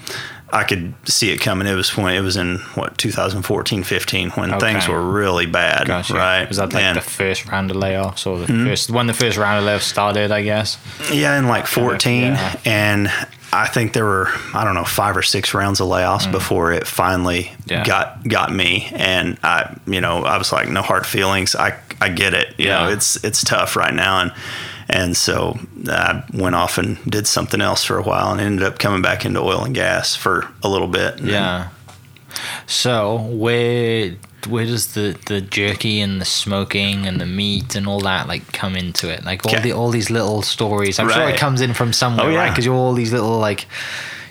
[0.54, 1.66] I could see it coming.
[1.66, 6.14] It was when it was in what 2014, 15 when things were really bad, Gotcha.
[6.14, 6.48] right?
[6.48, 8.66] Was that like And- the first round of layoffs or the Hmm?
[8.66, 10.30] first when the first round of layoffs started?
[10.30, 10.78] I guess.
[11.12, 12.32] Yeah, in like 14.
[12.34, 12.54] yeah.
[12.64, 13.10] And
[13.52, 16.86] I think there were, I don't know, five or six rounds of layoffs before it
[16.86, 17.70] finally Mm.
[17.70, 17.84] Yeah.
[17.84, 18.90] got got me.
[18.94, 21.54] And I, you know, I was like, no hard feelings.
[21.56, 22.54] I, I get it.
[22.58, 24.20] You know, it's it's tough right now.
[24.20, 24.32] And
[24.94, 28.78] and so I went off and did something else for a while and ended up
[28.78, 31.18] coming back into oil and gas for a little bit.
[31.18, 31.68] And then- Yeah.
[32.66, 34.14] So where
[34.48, 38.52] where does the, the jerky and the smoking and the meat and all that like
[38.52, 39.24] come into it?
[39.24, 39.62] Like all Okay.
[39.62, 40.98] the all these little stories.
[40.98, 42.38] I'm sure it comes in from oh, somewhere, Oh, yeah.
[42.40, 42.50] right?
[42.50, 43.66] Because you're all these little like,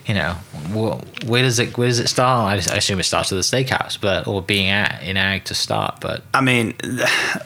[0.05, 0.33] you know,
[0.73, 2.51] wh- where does it where does it start?
[2.51, 5.45] I, just- I assume it starts with the steakhouse, but or being at, in ag
[5.45, 5.99] to start.
[6.01, 6.73] But I mean,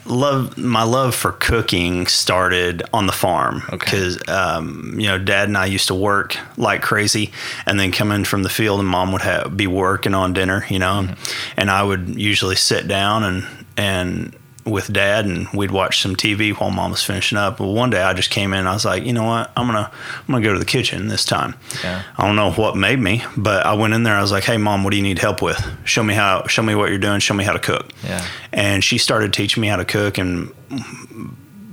[0.05, 3.77] love my love for cooking started on the farm Okay.
[3.77, 7.31] because um, you know Dad and I used to work like crazy,
[7.65, 10.65] and then come in from the field, and Mom would have, be working on dinner,
[10.69, 11.07] you know,
[11.55, 13.45] and I would usually sit down and
[13.77, 14.35] and
[14.67, 17.58] with Dad, and we'd watch some TV while Mom was finishing up.
[17.58, 19.89] But one day I just came in, I was like, you know what, I'm gonna
[19.91, 21.56] I'm gonna go to the kitchen this time.
[21.84, 22.03] Yeah.
[22.17, 24.15] I don't know what made me, but I went in there.
[24.15, 25.60] I was like, "Hey, mom, what do you need help with?
[25.86, 26.45] Show me how.
[26.47, 27.19] Show me what you're doing.
[27.19, 28.25] Show me how to cook." Yeah.
[28.53, 30.51] And she started teaching me how to cook, and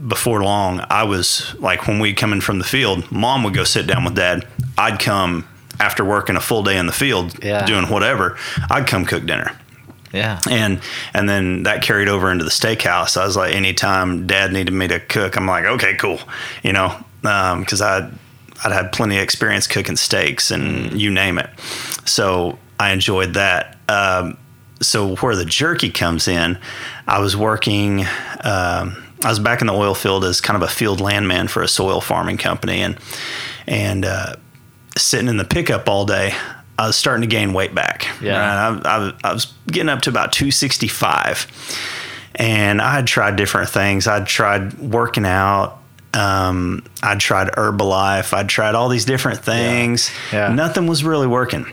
[0.06, 3.64] before long, I was like, when we'd come in from the field, mom would go
[3.64, 4.46] sit down with dad.
[4.76, 5.48] I'd come
[5.80, 7.64] after working a full day in the field, Yeah.
[7.64, 8.36] doing whatever.
[8.70, 9.52] I'd come cook dinner
[10.14, 10.80] yeah, and
[11.12, 13.16] and then that carried over into the steakhouse.
[13.16, 16.20] I was like, anytime Dad needed me to cook, I'm like, okay, cool,
[16.62, 18.10] you know, because I
[18.64, 21.50] I'd had plenty of experience cooking steaks and you name it,
[22.04, 23.76] so I enjoyed that.
[23.88, 24.38] Um,
[24.80, 26.58] so where the jerky comes in,
[27.06, 28.06] I was working.
[28.42, 31.62] Um, I was back in the oil field as kind of a field landman for
[31.62, 32.98] a soil farming company, and
[33.66, 34.36] and uh,
[34.96, 36.34] sitting in the pickup all day,
[36.78, 38.06] I was starting to gain weight back.
[38.20, 38.72] Yeah.
[38.72, 38.86] Right?
[38.86, 41.46] I, I, I was getting up to about 265.
[42.36, 44.08] And I had tried different things.
[44.08, 45.78] I'd tried working out.
[46.14, 48.32] Um, I'd tried Herbalife.
[48.32, 50.10] I'd tried all these different things.
[50.32, 50.52] Yeah.
[50.52, 51.66] Nothing was really working.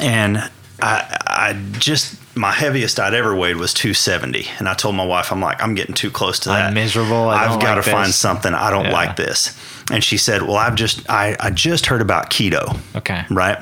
[0.00, 0.38] And
[0.82, 4.46] I, I just, my heaviest I'd ever weighed was 270.
[4.58, 6.66] And I told my wife, I'm like, I'm getting too close to that.
[6.68, 7.28] I'm miserable.
[7.28, 8.54] I I've got like to find something.
[8.54, 8.92] I don't Yeah.
[8.92, 9.58] like this.
[9.90, 13.58] And she said, Well, I've just, I, I just heard about keto okay, right?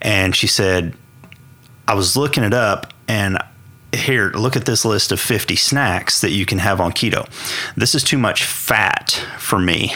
[0.00, 0.94] And she said,
[1.88, 3.38] I was looking it up and
[3.92, 7.26] here, look at this list of 50 snacks that you can have on keto.
[7.76, 9.94] This is too much fat for me,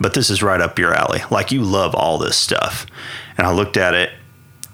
[0.00, 1.20] but this is right up your alley.
[1.30, 2.86] Like you love all this stuff.
[3.38, 4.10] And I looked at it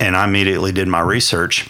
[0.00, 1.68] and I immediately did my research,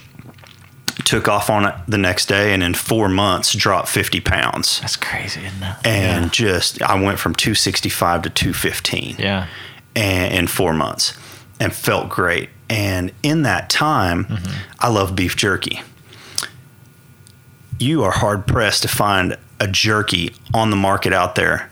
[1.05, 4.81] took off on it the next day, and in four months dropped 50 pounds.
[4.81, 5.76] that's crazy, isn't it?
[5.85, 6.31] And yeah.
[6.31, 9.46] just, I went from 265 to 215 yeah,
[9.94, 11.16] and, in four months
[11.61, 12.50] and felt great.
[12.68, 14.26] And in that time,
[14.78, 15.83] I love beef jerky.
[17.78, 21.70] you are hard pressed to find a jerky on the market out there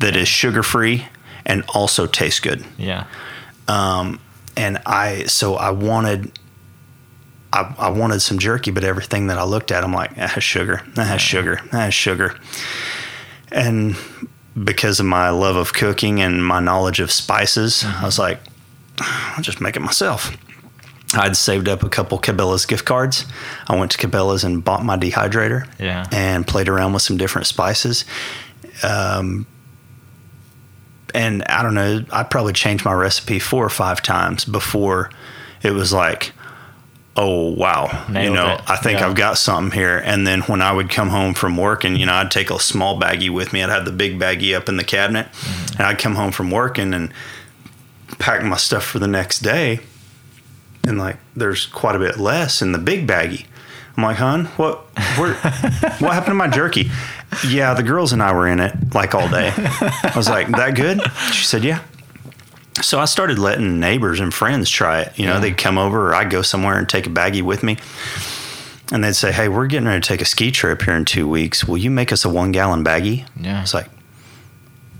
[0.00, 1.06] that is sugar free
[1.46, 2.64] and also tastes good.
[2.76, 3.06] Yeah.
[3.68, 4.20] Um,
[4.56, 6.32] and I so I wanted
[7.52, 10.42] I, I wanted some jerky, but everything that I looked at, I'm like, that has
[10.44, 12.34] sugar, that has sugar, that has sugar.
[13.50, 13.96] And
[14.62, 18.40] because of my love of cooking and my knowledge of spices, I was like,
[19.00, 20.34] I'll just make it myself.
[21.14, 23.26] I'd saved up a couple Cabela's gift cards.
[23.68, 26.06] I went to Cabela's and bought my dehydrator Yeah.
[26.10, 28.06] and played around with some different spices.
[28.82, 29.46] Um,
[31.14, 35.10] and I don't know, I probably changed my recipe four or five times before
[35.62, 36.32] it was like,
[37.16, 38.62] oh wow, Nailed you know, it.
[38.70, 39.08] I think Yeah.
[39.08, 39.98] I've got something here.
[39.98, 42.58] And then when I would come home from work, and you know, I'd take a
[42.58, 43.62] small baggie with me.
[43.62, 45.72] I'd have the big baggie up in the cabinet, Mm-hmm.
[45.78, 47.12] and I'd come home from working and
[48.18, 49.80] pack my stuff for the next day.
[50.84, 53.46] And like, there's quite a bit less in the big baggie.
[53.96, 54.78] I'm like, hon, what,
[55.18, 56.90] where, what happened to my jerky?
[57.46, 59.52] Yeah, the girls and I were in it like all day.
[59.56, 61.00] I was like, that good?
[61.32, 61.80] She said, yeah.
[62.80, 65.12] So I started letting neighbors and friends try it.
[65.18, 65.40] You know, Yeah.
[65.40, 67.76] they'd come over or I'd go somewhere and take a baggie with me.
[68.90, 71.28] And they'd say, hey, we're getting ready to take a ski trip here in two
[71.28, 71.64] weeks.
[71.64, 73.26] Will you make us a one gallon baggie?
[73.40, 73.62] Yeah.
[73.62, 73.88] It's like,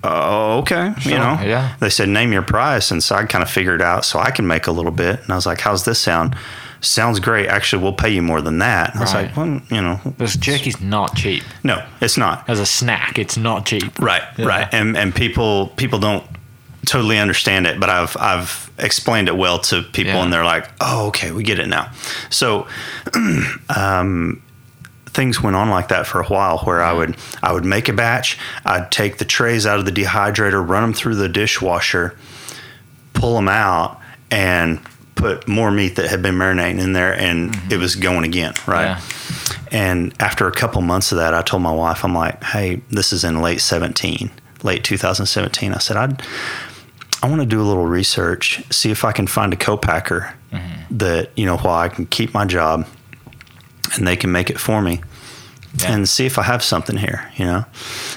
[0.05, 0.93] oh, okay.
[0.99, 1.75] Sure, You know, yeah.
[1.81, 2.91] they said, name your price.
[2.91, 5.21] And so I kind of figured out so I can make a little bit.
[5.23, 6.37] And I was like, how's this sound?
[6.81, 7.47] Sounds great.
[7.49, 8.91] Actually, we'll pay you more than that.
[8.91, 9.27] And I was Right.
[9.29, 11.45] like, well, you know, This jerky's not cheap.
[11.63, 12.45] no, it's not.
[12.49, 13.99] As a snack, it's not cheap.
[14.01, 14.47] Right, Yeah.
[14.47, 14.69] right.
[14.73, 16.25] And and people people don't
[16.87, 20.23] totally understand it, but I've I've explained it well to people, Yeah.
[20.25, 21.91] and they're like, "Oh, okay, we get it now."
[22.31, 22.67] So,
[23.77, 24.43] um,
[25.07, 27.93] things went on like that for a while, where I would I would make a
[27.93, 32.17] batch, I'd take the trays out of the dehydrator, run them through the dishwasher,
[33.13, 34.81] pull them out, and
[35.15, 38.85] put more meat that had been marinating in there, and it was going again, right?
[38.85, 39.01] Yeah.
[39.71, 43.13] And after a couple months of that, I told my wife, I'm like, hey, this
[43.13, 44.31] is in late 17,
[44.65, 45.73] late 2017.
[45.73, 46.23] I said, I'd,
[47.23, 50.35] I want to do a little research, see if I can find a co-packer
[50.91, 52.87] that, you know, while I can keep my job
[53.95, 55.01] and they can make it for me
[55.79, 55.93] Yeah.
[55.93, 57.65] and see if I have something here, you know?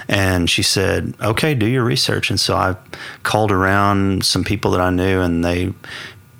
[0.10, 2.30] And she said, okay, do your research.
[2.30, 2.76] And so I
[3.24, 5.74] called around some people that I knew and they,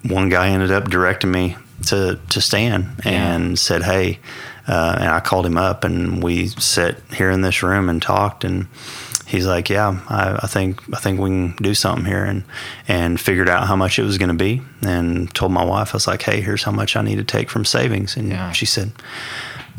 [0.04, 1.56] one guy ended up directing me
[1.88, 4.20] to, to Stan and said, hey,
[4.68, 8.44] uh, and I called him up and we sat here in this room and talked
[8.44, 8.68] and
[9.28, 12.44] he's like, yeah, I, I think, I think we can do something here and,
[12.88, 15.98] and figured out how much it was going to be and told my wife, I
[15.98, 18.16] was like, hey, here's how much I need to take from savings.
[18.18, 18.52] And Yeah.
[18.52, 18.92] she said,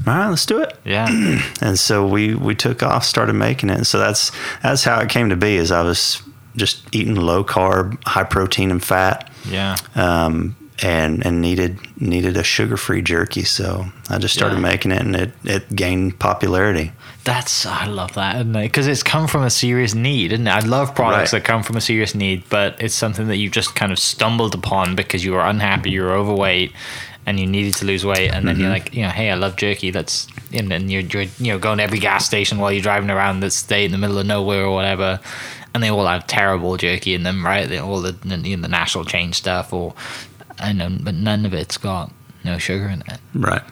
[0.07, 1.07] all right, let's do it Yeah.
[1.63, 4.31] and so we we took off started making it and so that's
[4.63, 6.23] that's how it came to be is i was
[6.55, 9.77] just eating low carb high protein and fat Yeah.
[9.95, 14.61] um, and and needed needed a sugar free jerky so i just started Yeah.
[14.63, 16.93] making it and it it gained popularity
[17.27, 18.62] That's I love that, isn't it?
[18.62, 20.51] Because it's come from a serious need, isn't it?
[20.51, 21.41] I love products Right.
[21.43, 24.55] that come from a serious need, but it's something that you just kind of stumbled
[24.55, 26.73] upon because you were unhappy, you were overweight,
[27.27, 28.85] and you needed to lose weight, and then you're mm-hmm.
[28.85, 29.91] like, you know, hey, I love jerky.
[29.91, 33.11] That's and then you're, you're you know going to every gas station while you're driving
[33.11, 35.19] around that state in the middle of nowhere or whatever,
[35.75, 37.69] and they all have terrible jerky in them, right?
[37.69, 39.95] They all the you know, the national chain stuff, or
[40.61, 42.12] I know, but none of it's got
[42.45, 43.19] no sugar in it.
[43.35, 43.62] right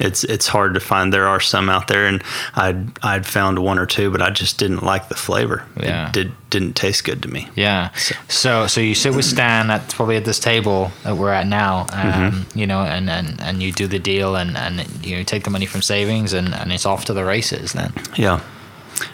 [0.00, 2.22] it's it's hard to find there are some out there and
[2.54, 6.08] i'd i'd found one or two but i just didn't like the flavor Yeah.
[6.08, 7.90] it did didn't taste good to me Yeah.
[8.28, 11.86] So so you sit with Stan at probably at this table that we're at now,
[11.92, 15.44] um, you know, and, and, and you do the deal and, and you know, take
[15.44, 17.92] the money from savings and, and it's off to the races then.
[18.16, 18.40] Yeah.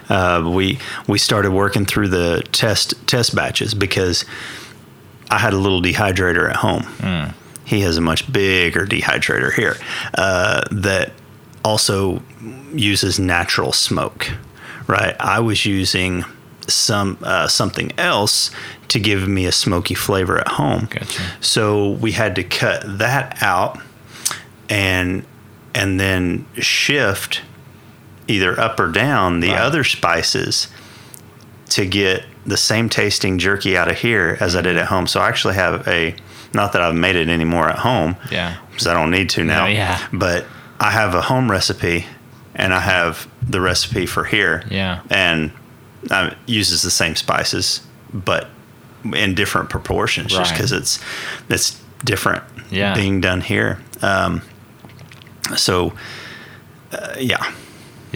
[0.09, 4.25] Uh, we we started working through the test test batches because
[5.29, 7.33] I had a little dehydrator at home.
[7.67, 9.75] He has a much bigger dehydrator here
[10.17, 11.11] uh, that
[11.65, 12.23] also
[12.73, 14.31] uses natural smoke.
[14.87, 15.17] Right.
[15.19, 16.23] I was using
[16.67, 18.51] some uh, something else
[18.87, 20.87] to give me a smoky flavor at home.
[20.89, 21.21] Gotcha.
[21.41, 23.81] So we had to cut that out
[24.69, 25.25] and
[25.75, 27.41] and then shift
[28.29, 30.69] either up or down the other spices
[31.69, 35.05] to get the same tasting jerky out of here as I did at home.
[35.07, 36.15] So I actually have a
[36.57, 38.57] not that I've made it anymore at home Yeah.
[38.69, 39.63] because I don't need to now.
[39.65, 40.05] No, yeah.
[40.11, 40.45] But
[40.79, 42.05] I have a home recipe
[42.55, 44.63] and I have the recipe for here.
[44.69, 44.99] Yeah.
[45.09, 45.51] And
[46.11, 47.81] it uses the same spices,
[48.13, 48.49] but
[49.13, 50.99] in different proportions, just because it's
[51.49, 52.93] it's different Yeah.
[52.93, 53.79] being done here.
[54.01, 54.41] Um,
[55.55, 55.93] so,
[56.91, 57.43] uh, yeah,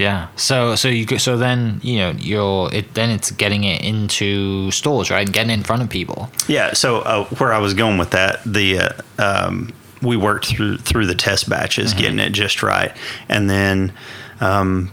[0.01, 0.27] Yeah.
[0.35, 4.71] So so you go- so then you know you're it then it's getting it into
[4.71, 6.29] stores right and getting in front of people.
[6.47, 6.73] yeah.
[6.73, 11.05] So uh, where I was going with that, the uh, um, we worked through through
[11.05, 12.91] the test batches, getting it just right,
[13.29, 13.93] and then
[14.39, 14.89] um,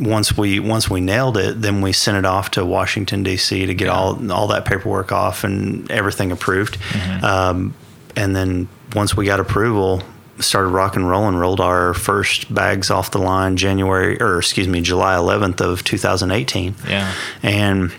[0.00, 3.66] once we once we nailed it, then we sent it off to Washington D.C.
[3.66, 6.76] to get all all that paperwork off and everything approved.
[7.22, 7.74] Um,
[8.16, 10.02] and then once we got approval,
[10.40, 11.36] started rock and rolling.
[11.36, 16.74] Rolled our first bags off the line January or excuse me July 11th of 2018.
[16.88, 17.12] Yeah.
[17.42, 17.92] And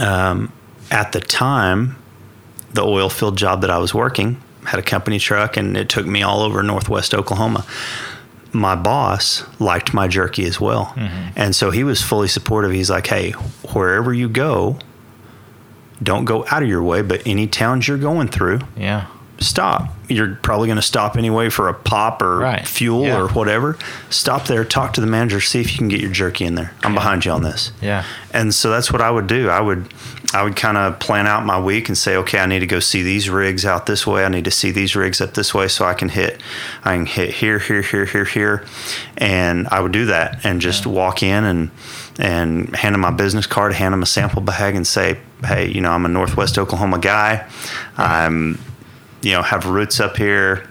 [0.00, 0.52] um,
[0.90, 1.96] at the time,
[2.72, 6.06] the oil field job that I was working had a company truck, and it took
[6.06, 7.66] me all over Northwest Oklahoma.
[8.52, 10.94] My boss liked my jerky as well,
[11.36, 12.70] and so he was fully supportive.
[12.70, 13.32] He's like, "Hey,
[13.72, 14.78] wherever you go,
[16.02, 19.06] don't go out of your way, but any towns you're going through, Yeah.
[19.40, 19.88] Stop.
[20.08, 22.66] You're probably going to stop anyway for a pop or Right.
[22.66, 23.16] fuel Yeah.
[23.18, 23.76] or whatever.
[24.10, 26.72] Stop there, talk to the manager, see if you can get your jerky in there.
[26.82, 28.04] I'm behind you on this." Yeah.
[28.32, 29.48] And so that's what I would do.
[29.48, 29.92] I would
[30.34, 32.80] I would kind of plan out my week and say, okay, I need to go
[32.80, 34.24] see these rigs out this way.
[34.24, 36.40] I need to see these rigs up this way so I can hit
[36.84, 38.64] I can hit here, here, here, here, here.
[39.16, 41.70] And I would do that and just walk in and
[42.18, 45.80] and hand them my business card, hand them a sample bag and say, Hey, you
[45.80, 47.44] know, I'm a Northwest Oklahoma guy.
[47.96, 48.58] I'm
[49.24, 50.66] you know, have roots up here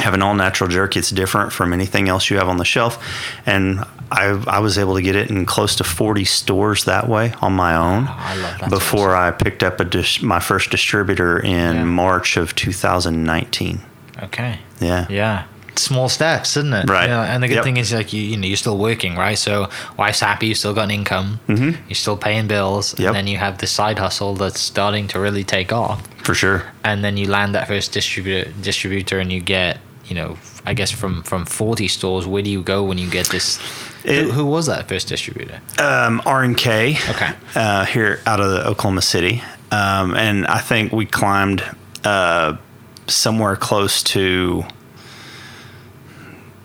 [0.00, 0.98] have an all natural jerky.
[0.98, 3.04] It's different from anything else you have on the shelf.
[3.46, 7.34] And I, I was able to get it in close to 40 stores that way
[7.42, 8.70] on my own ah, I love that.
[8.70, 11.84] before I picked up a dis- my first distributor in Yeah.
[11.84, 13.80] March of 2019.
[14.22, 14.58] Okay.
[14.80, 15.06] Yeah.
[15.10, 15.44] Yeah.
[15.78, 16.88] Small steps, isn't it?
[16.90, 17.04] Right.
[17.04, 17.64] You know, and the good Yep.
[17.64, 19.38] thing is, like you, you know, you're still working, right?
[19.38, 21.80] So wife's happy, you've still got an income, mm-hmm.
[21.88, 23.08] you're still paying bills, Yep.
[23.08, 26.06] and then you have this side hustle that's starting to really take off.
[26.24, 26.64] For sure.
[26.84, 30.90] And then you land that first distributor, distributor, and you get, you know, I guess
[30.90, 32.26] from from 40 stores.
[32.26, 33.58] Where do you go when you get this?
[34.04, 35.60] It- who, who was that first distributor?
[35.78, 37.30] Um, R&K Okay.
[37.54, 39.42] uh, here out of Oklahoma City.
[39.70, 41.62] Um, and I think we climbed
[42.04, 42.56] uh,
[43.06, 44.64] somewhere close to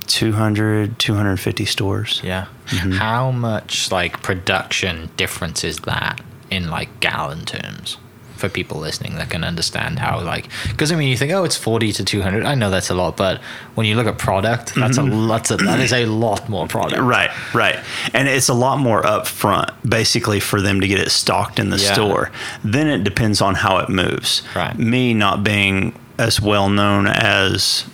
[0.06, 2.22] 200, 250 stores.
[2.24, 2.46] Yeah.
[2.68, 2.91] Mm-hmm.
[2.94, 7.98] How much like production difference is that in like gallon terms
[8.38, 11.56] for people listening that can understand how like because I mean you think oh it's
[11.56, 13.39] 40 to 200 I know that's a lot but
[13.76, 17.08] when you look at product that's a lot that is a lot more product Mm-hmm.
[17.08, 17.80] Right, right.
[18.13, 21.78] And it's a lot more upfront, basically, for them to get it stocked in the
[21.78, 21.94] Yeah.
[21.94, 22.32] store.
[22.63, 24.44] Then it depends on how it moves.
[24.54, 24.78] Right.
[24.78, 27.86] Me not being as well known as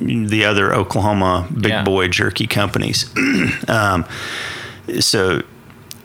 [0.00, 1.82] the other Oklahoma big Yeah.
[1.84, 3.10] boy jerky companies.
[3.68, 4.04] um,
[5.00, 5.42] so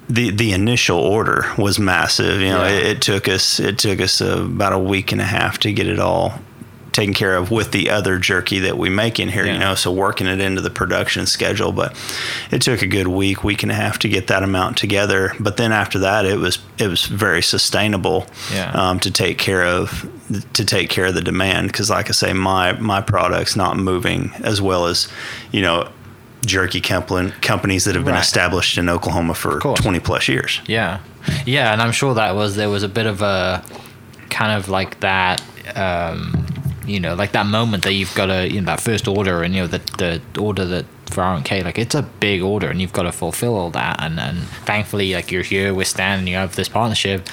[0.10, 2.42] the the initial order was massive.
[2.42, 2.70] You know, Yeah.
[2.72, 5.88] it, it took us it took us about a week and a half to get
[5.88, 6.34] it all
[6.94, 9.46] taken care of with the other jerky that we make in here.
[9.46, 9.54] Yeah.
[9.54, 11.94] You know, so working it into the production schedule, but
[12.52, 15.34] it took a good week, week and a half to get that amount together.
[15.40, 18.72] But then after that, it was it was very sustainable Yeah.
[18.74, 20.08] um, to take care of
[20.54, 24.32] to take care of the demand because, like I say, my my product's not moving
[24.44, 25.08] as well as
[25.52, 25.90] you know
[26.46, 28.22] jerky companies that have been Right.
[28.24, 30.60] established in Oklahoma for 20 plus years.
[30.68, 31.00] yeah
[31.46, 33.64] yeah and I'm sure that was there was a bit of a
[34.30, 35.42] kind of like that
[35.76, 36.46] um
[36.86, 39.54] you know like that moment that you've got to you know that first order and
[39.54, 42.94] you know the the order that for R&K like it's a big order and you've
[42.94, 44.02] got to fulfill all that.
[44.02, 47.28] And and thankfully like you're here with Stan and you have this partnership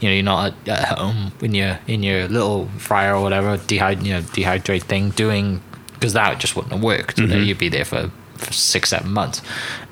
[0.00, 3.58] you know you're not at, at home in your in your little fryer or whatever
[3.58, 5.60] dehydrate you know dehydrate thing doing
[5.94, 7.16] because that just wouldn't have worked.
[7.16, 7.42] Mm-hmm.
[7.44, 9.42] you'd be there for, for six seven months.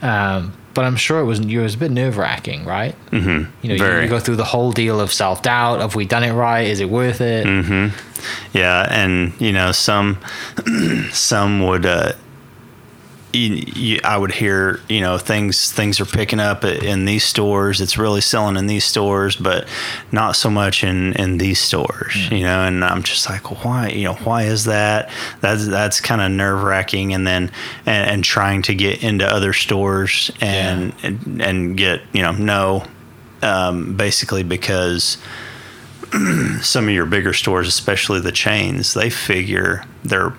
[0.02, 2.94] Um but I'm sure it was it was a bit nerve wracking, right?
[3.10, 3.50] Mm-hmm.
[3.62, 5.80] You know, you, you go through the whole deal of self doubt.
[5.80, 6.66] Have we done it right?
[6.66, 7.46] Is it worth it?
[7.46, 7.96] Mm-hmm.
[8.56, 10.18] Yeah, and you know some
[11.12, 12.12] some would uh,
[13.34, 17.80] you, you, I would hear you know things things are picking up in these stores.
[17.80, 19.66] It's really selling in these stores, but
[20.12, 22.30] not so much in in these stores.
[22.30, 23.88] You know, and I'm just like, why?
[23.88, 25.10] You know, why is that?
[25.40, 27.12] That's that's kind of nerve wracking.
[27.14, 27.50] And then
[27.86, 32.84] and, and trying to get into other stores and and, and get you know no,
[33.42, 35.18] um, basically because
[36.62, 40.32] some of your bigger stores, especially the chains, they figure their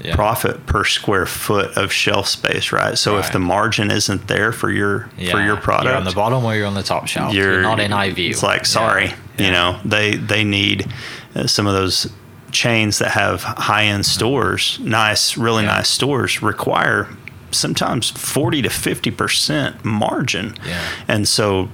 [0.00, 0.14] Yeah.
[0.14, 2.96] profit per square foot of shelf space, right?
[2.96, 6.44] So if the margin isn't there for your for your product, You're on the bottom
[6.44, 7.34] or you're on the top shelf.
[7.34, 8.30] You're, not in eye view.
[8.30, 9.46] It's like sorry, Yeah.
[9.46, 10.86] you know they they need
[11.34, 12.08] uh, some of those
[12.52, 15.76] chains that have high end stores, nice, really Yeah.
[15.78, 17.08] nice stores require
[17.50, 20.78] sometimes forty to fifty percent margin, Yeah.
[21.08, 21.68] and so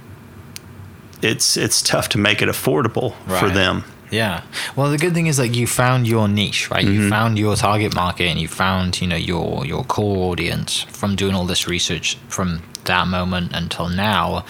[1.25, 3.85] it's it's tough to make it affordable for them.
[4.11, 4.45] Yeah.
[4.77, 6.85] Well, the good thing is like you found your niche, right?
[6.85, 7.03] Mm-hmm.
[7.03, 11.16] You found your target market, and you found you know your your core audience from
[11.16, 14.45] doing all this research from that moment until now,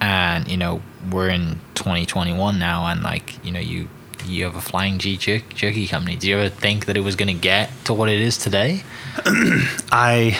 [0.00, 3.88] and you know we're in 2021 now, and like you know you
[4.26, 6.16] you have a flying G jerk, jerky company.
[6.16, 8.82] Do you ever think that it was going to get to what it is today?
[9.90, 10.38] I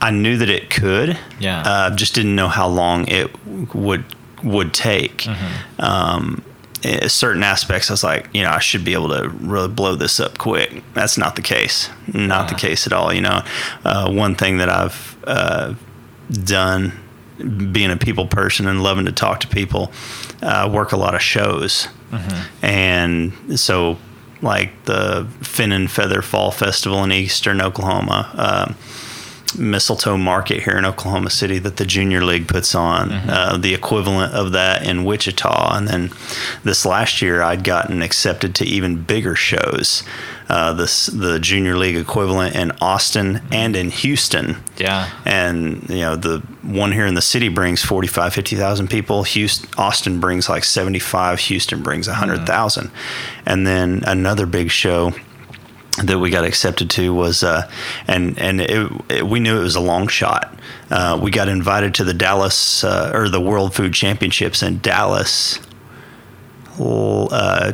[0.00, 1.18] I knew that it could.
[1.38, 1.62] Yeah.
[1.62, 3.30] Uh, just didn't know how long it
[3.74, 4.04] would
[4.44, 5.18] would take.
[5.22, 5.80] Mm-hmm.
[5.84, 6.42] Um,
[6.84, 9.94] eh, certain aspects, I was like, you know, I should be able to really blow
[9.94, 10.82] this up quick.
[10.94, 11.88] That's not the case.
[12.12, 12.58] Not the Uh-huh.
[12.68, 13.12] case at all.
[13.12, 13.42] You know,
[13.84, 15.74] uh, one thing that I've uh,
[16.44, 16.92] done,
[17.72, 19.92] being a people person and loving to talk to people,
[20.42, 21.88] uh, I work a lot of shows,
[22.62, 23.98] and so
[24.42, 28.74] like the Fin and Feather Fall Festival in Eastern Oklahoma.
[29.56, 34.32] Mistletoe market here in Oklahoma City that the junior league puts on, uh, the equivalent
[34.32, 35.76] of that in Wichita.
[35.76, 36.10] And then
[36.64, 40.02] this last year, I'd gotten accepted to even bigger shows,
[40.48, 44.56] uh, this the junior league equivalent in Austin and in Houston.
[44.76, 45.10] Yeah.
[45.24, 49.22] And you know the one here in the city brings 45 50,000 people.
[49.24, 52.90] Houston Austin brings like 75, Houston brings 100,000.
[53.46, 55.12] And then another big show
[56.06, 57.70] that we got accepted to was uh,
[58.06, 60.58] and and it, it, we knew it was a long shot.
[60.90, 65.58] Uh, we got invited to the Dallas uh, or the World Food Championships in Dallas,
[66.78, 67.72] uh,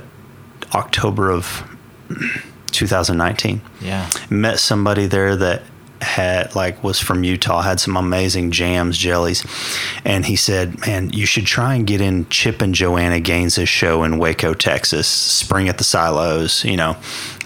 [0.74, 1.64] October of
[2.72, 3.60] 2019.
[3.80, 4.08] Yeah.
[4.30, 5.62] Met somebody there that
[6.00, 9.44] had like was from Utah, had some amazing jams, jellies,
[10.04, 14.04] and he said, "Man, you should try and get in Chip and Joanna Gaines' show
[14.04, 16.64] in Waco, Texas, Spring at the Silos.
[16.64, 16.96] You know,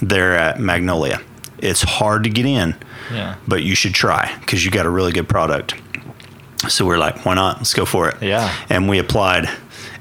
[0.00, 1.20] they're at Magnolia.
[1.58, 2.74] It's hard to get in,
[3.12, 3.36] Yeah.
[3.46, 5.74] but you should try because you got a really good product."
[6.68, 7.58] So we're like, "Why not?
[7.58, 8.52] Let's go for it." Yeah.
[8.68, 9.48] and we applied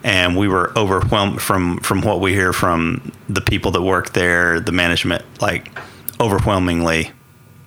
[0.03, 4.59] and we were overwhelmed from from what we hear from the people that work there
[4.59, 5.69] the management like
[6.19, 7.11] overwhelmingly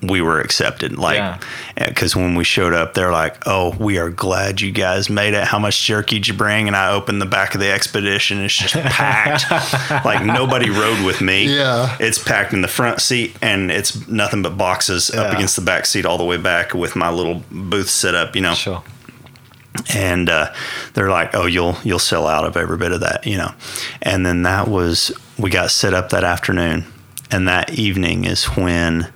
[0.08, 0.98] we were accepted.
[0.98, 1.38] Like Yeah.
[1.88, 5.44] because when we showed up they're like oh we are glad you guys made it.
[5.44, 6.66] How much jerky did you bring?
[6.66, 8.40] And i opened the back of the expedition.
[8.40, 9.50] It's just packed.
[10.04, 11.46] Like nobody rode with me.
[11.54, 11.96] Yeah.
[12.00, 15.86] it's packed in the front seat and it's nothing but boxes up against the back
[15.86, 18.54] seat all the way back with my little booth set up you know?
[18.54, 18.82] Sure.
[19.92, 20.52] and uh,
[20.92, 23.52] they're like, "Oh, you'll you'll sell out of every bit of that," you know.
[24.02, 26.84] And then that was we got set up that afternoon,
[27.32, 29.12] and that evening is when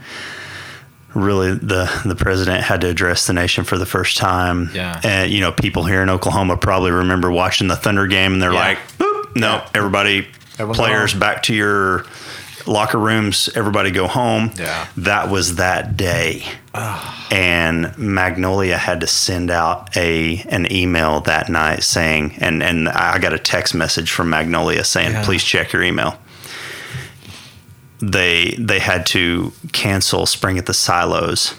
[1.15, 4.71] really the the president had to address the nation for the first time.
[4.75, 5.01] Yeah.
[5.03, 8.53] and you know, people here in Oklahoma probably remember watching the Thunder game, and they're
[8.53, 8.59] Yeah.
[8.69, 9.65] like, Boop, "No, Yeah.
[9.75, 12.05] everybody, Everyone players, home." back to your."
[12.67, 14.51] Locker rooms, everybody go home.
[14.59, 14.85] Yeah.
[14.99, 16.45] That was that day
[17.31, 23.19] and Magnolia had to send out a an email that night saying, and and I
[23.21, 25.25] got a text message from Magnolia saying, Yeah.
[25.25, 26.19] please check your email.
[28.01, 31.55] They they had to cancel Spring at the Silos.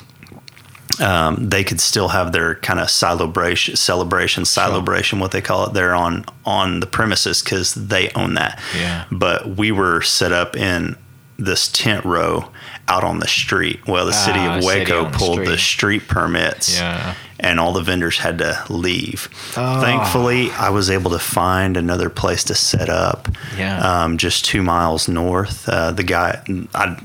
[0.99, 5.73] Um, they could still have their kind of celebration, celebration, celebration, what they call it,
[5.73, 8.61] there on on the premises because they own that.
[8.75, 9.05] Yeah.
[9.11, 10.97] But we were set up in
[11.37, 12.49] this tent row
[12.89, 13.79] out on the street.
[13.87, 16.01] Well, the city Ah, of Waco on the pulled the street.
[16.01, 17.13] street permits Yeah.
[17.39, 19.29] and all the vendors had to leave.
[19.55, 19.79] Oh.
[19.81, 23.29] Thankfully, I was able to find another place to set up.
[23.57, 23.79] Yeah.
[23.79, 25.69] Um, just two miles north.
[25.69, 26.41] Uh, the guy,
[26.73, 26.97] I,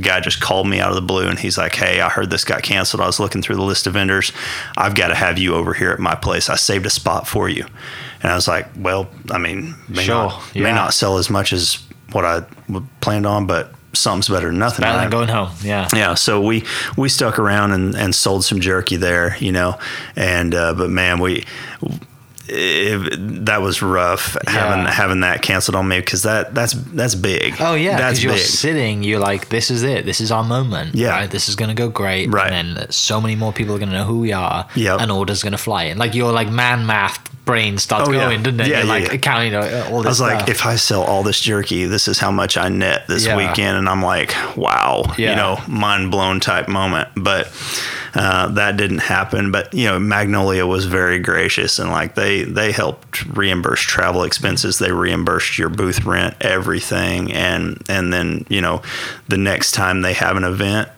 [0.00, 2.44] guy just called me out of the blue and he's like, "Hey, I heard this
[2.44, 3.02] got canceled.
[3.02, 4.32] I was looking through the list of vendors.
[4.78, 6.48] I've got to have you over here at my place.
[6.48, 7.66] I saved a spot for you."
[8.22, 11.52] And I was like, "Well, I mean, may Sure, not may not sell as much
[11.52, 11.78] as
[12.12, 12.40] what I
[13.00, 15.50] planned on, but something's better than nothing." Better than going home.
[15.62, 15.88] Yeah.
[15.94, 16.64] yeah so we
[16.96, 19.78] we stuck around and, and sold some jerky there you know
[20.16, 21.44] and uh, but man we
[22.48, 24.90] it, that was rough having Yeah.
[24.90, 28.32] having that canceled on me because that that's that's big Oh yeah, that's because you're
[28.34, 30.94] big sitting, you're like, this is it, this is our moment.
[30.94, 31.10] Yeah.
[31.10, 31.30] right?
[31.30, 32.28] this is gonna go great.
[32.30, 32.52] Right.
[32.52, 34.66] and then so many more people are gonna know who we are.
[34.74, 35.00] Yep.
[35.00, 35.98] and orders gonna fly in.
[35.98, 38.20] Like you're like man math brain starts Oh, yeah.
[38.26, 38.66] going, doesn't it?
[38.68, 39.16] Yeah, you're yeah, like yeah.
[39.18, 42.30] counting all this I was like, if I sell all this jerky, this is how
[42.30, 43.36] much I net this Yeah.
[43.36, 45.30] weekend, and I'm like, wow, Yeah.
[45.30, 47.08] you know, mind blown type moment.
[47.16, 47.50] But
[48.14, 49.50] uh, that didn't happen.
[49.50, 54.78] But you know, Magnolia was very gracious, and like they they helped reimburse travel expenses.
[54.78, 58.82] They reimbursed your booth rent, everything, and and then you know,
[59.28, 60.88] the next time they have an event,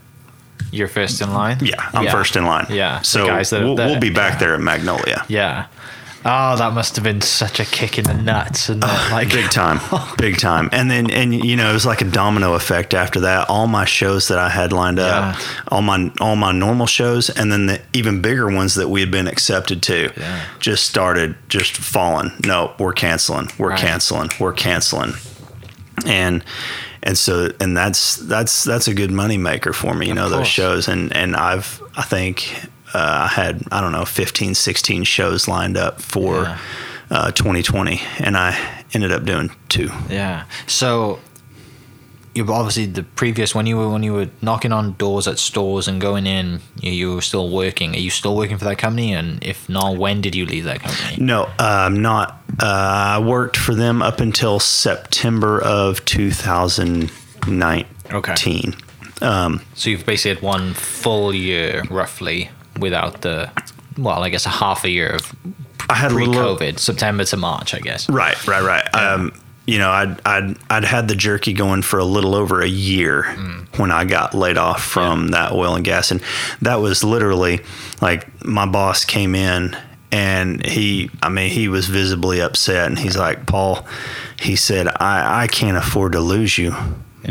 [0.73, 1.59] you're first in line.
[1.63, 2.67] yeah, I'm first in line.
[2.69, 3.87] Yeah, so guys that we'll, there.
[3.87, 4.39] we'll be back Yeah.
[4.41, 5.25] there at Magnolia.
[5.29, 5.67] Yeah.
[6.27, 9.79] Oh, that must have been such a kick in the nuts, and like big time.
[9.93, 10.71] Oh, big time.
[10.73, 13.51] And then and you know it was like a domino effect after that.
[13.51, 15.47] All my shows that i had lined up Yeah.
[15.69, 19.11] all my all my normal shows and then the even bigger ones that we had
[19.11, 20.45] been accepted to Yeah.
[20.61, 22.31] just started just falling.
[22.47, 23.51] No we're canceling.
[23.59, 23.79] We're Right.
[23.79, 24.31] canceling.
[24.41, 25.13] We're canceling.
[26.07, 26.43] And
[27.03, 30.49] and so and that's that's that's a good money maker for me you know those
[30.49, 30.89] shows.
[30.89, 35.77] And and i've i think uh, i had i don't know 15 16 shows lined
[35.77, 36.59] up for Yeah.
[37.11, 38.57] uh, 2020 and i
[38.95, 40.45] ended up doing two Yeah.
[40.67, 41.19] So
[42.37, 45.87] you've obviously the previous when you were when you were knocking on doors at stores
[45.89, 47.95] and going in, you, you were still working.
[47.95, 49.13] Are you still working for that company?
[49.15, 51.17] And if not, when did you leave that company?
[51.25, 52.41] No, um, not.
[52.61, 52.67] Uh,
[53.17, 57.87] I worked for them up until September of 2019.
[58.13, 58.73] Okay.
[59.23, 63.51] Um, So you've basically had one full year roughly without the,
[63.99, 65.35] well, I guess a half a year of
[65.89, 66.57] I had a little.
[66.57, 68.09] pre-COVID, September to March, I guess.
[68.09, 68.95] Right, right, right.
[68.95, 69.33] Um,
[69.67, 73.23] you know, I'd, I'd I'd had the jerky going for a little over a year
[73.77, 76.23] when I got laid off from that oil and gas, and
[76.61, 77.61] that was literally
[78.03, 79.75] like my boss came in
[80.13, 83.87] and he, I mean, he was visibly upset, and he's like, Paul,
[84.39, 86.75] he said, I I can't afford to lose you.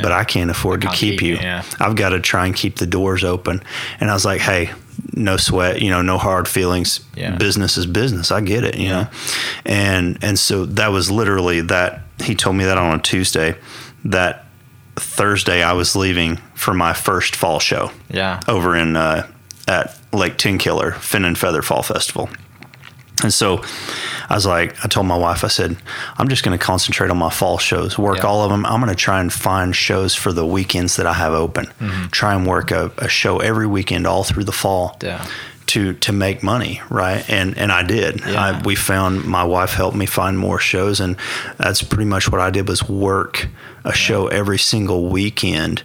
[0.02, 1.36] But I can't afford to keep, keep you.
[1.36, 1.64] yeah.
[1.80, 3.62] I've got to try and keep the doors open.
[4.00, 4.72] And I was like, hey,
[5.14, 7.00] no sweat, you know, no hard feelings.
[7.16, 7.36] Yeah.
[7.38, 8.32] Business is business.
[8.32, 9.08] I get it, you know.
[9.66, 13.56] And and so that was literally that he told me that on a Tuesday.
[14.06, 14.46] That
[14.96, 18.40] Thursday I was leaving for my first fall show Yeah.
[18.48, 19.28] over in uh,
[19.68, 22.30] at Lake Tenkiller Fin and Feather Fall Festival.
[23.24, 23.64] And so
[24.30, 25.76] I was like, I told my wife, I said,
[26.18, 28.26] I'm just going to concentrate on my fall shows, work Yeah.
[28.28, 28.66] all of them.
[28.66, 31.66] I'm going to try and find shows for the weekends that I have open.
[31.80, 32.08] Mm-hmm.
[32.08, 35.26] Try and work a, a show every weekend all through the fall Yeah.
[35.68, 37.28] To to make money, right?
[37.30, 38.20] And and I did.
[38.22, 38.42] Yeah.
[38.60, 41.16] I, we found my wife helped me find more shows, and
[41.58, 43.48] that's pretty much what I did was work
[43.86, 45.84] a show every single weekend,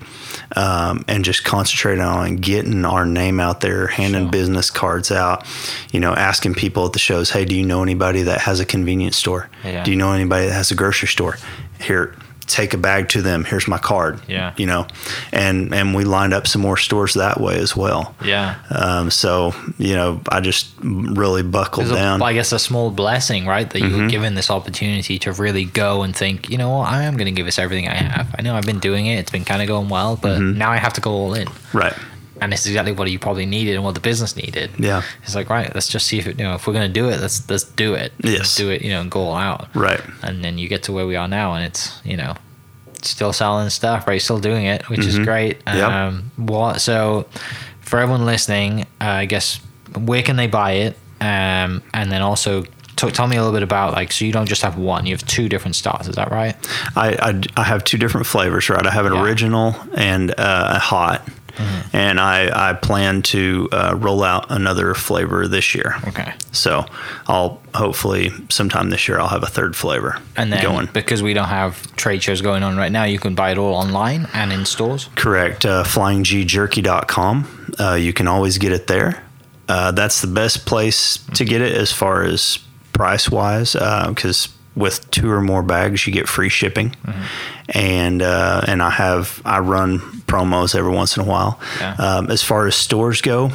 [0.55, 4.31] um, and just concentrate on getting our name out there, handing Sure.
[4.31, 5.45] business cards out,
[5.93, 8.64] you know, asking people at the shows, hey, do you know anybody that has a
[8.64, 9.51] convenience store?
[9.64, 9.83] Yeah.
[9.83, 11.39] Do you know anybody that has a grocery store?
[11.81, 12.14] Here.
[12.49, 13.45] Take a bag to them.
[13.45, 14.21] Here's my card.
[14.27, 14.55] Yeah.
[14.57, 14.87] you know,
[15.33, 18.15] and and we lined up some more stores that way as well.
[18.25, 18.57] Yeah.
[18.71, 22.23] Um, so you know, I just really buckled a- down.
[22.23, 23.69] I guess a small blessing, right?
[23.69, 24.03] That you Mm-hmm.
[24.05, 27.27] were given this opportunity to really go and think, you know what, I am going
[27.27, 28.35] to give this everything I have.
[28.39, 30.59] I know I've been doing it; it's been kind of going well, but Mm-hmm.
[30.59, 31.49] now I have to go all in.
[31.73, 31.95] right.
[32.41, 34.70] And it's exactly what you probably needed and what the business needed.
[34.78, 35.03] Yeah.
[35.24, 37.09] It's like, right, let's just see if it, you know if we're going to do
[37.09, 38.12] it, let's let's do it.
[38.22, 38.39] Yes.
[38.39, 39.74] Let's do it, you know, and go all out.
[39.74, 40.01] Right.
[40.22, 42.34] And then you get to where we are now, and it's you know,
[43.03, 44.22] still selling stuff, right?
[44.22, 45.64] Still doing it, which is great.
[45.64, 45.78] Mm-hmm.
[45.78, 45.91] Yep.
[45.91, 47.26] Um, what so
[47.80, 49.61] for everyone listening, uh, I guess
[49.97, 50.97] where can they buy it?
[51.20, 52.64] Um, and then also
[52.97, 55.26] tell me a little bit about like so you don't just have one, you have
[55.26, 56.09] two different styles.
[56.09, 56.55] Is that right?
[56.97, 57.14] I,
[57.57, 58.84] I, I have two different flavors, right?
[58.86, 59.22] I have an Yeah.
[59.22, 61.26] original and uh, a hot,
[61.59, 61.97] Mm-hmm.
[61.97, 65.97] and I, I plan to uh, roll out another flavor this year.
[66.07, 66.33] Okay.
[66.53, 66.87] So
[67.27, 70.89] I'll hopefully sometime this year I'll have a third flavor And then going.
[70.93, 73.75] because we don't have trade shows going on right now, you can buy it all
[73.75, 75.09] online and in stores.
[75.17, 75.67] Correct.
[75.67, 75.83] Uh,
[76.53, 77.75] flyinggjerky.com.
[77.79, 79.23] Uh, you can always get it there.
[79.69, 82.59] Uh, that's the best place to get it as far as
[82.93, 86.95] price wise, because with two or more bags, you get free shipping.
[87.69, 91.61] And uh, and I have I run promos every once in a while.
[91.79, 91.95] Yeah.
[91.99, 93.51] Um, as far as stores go,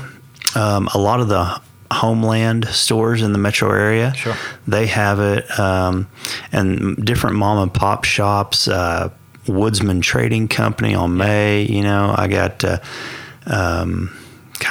[0.56, 1.60] um, a lot of the
[1.92, 4.36] Homeland stores in the metro area, Sure.
[4.68, 6.08] they have it, um,
[6.52, 8.68] and different mom and pop shops.
[8.68, 9.10] Uh,
[9.48, 11.64] Woodsman Trading Company on May.
[11.64, 12.64] You know, I got.
[12.64, 12.78] Uh,
[13.48, 14.16] um,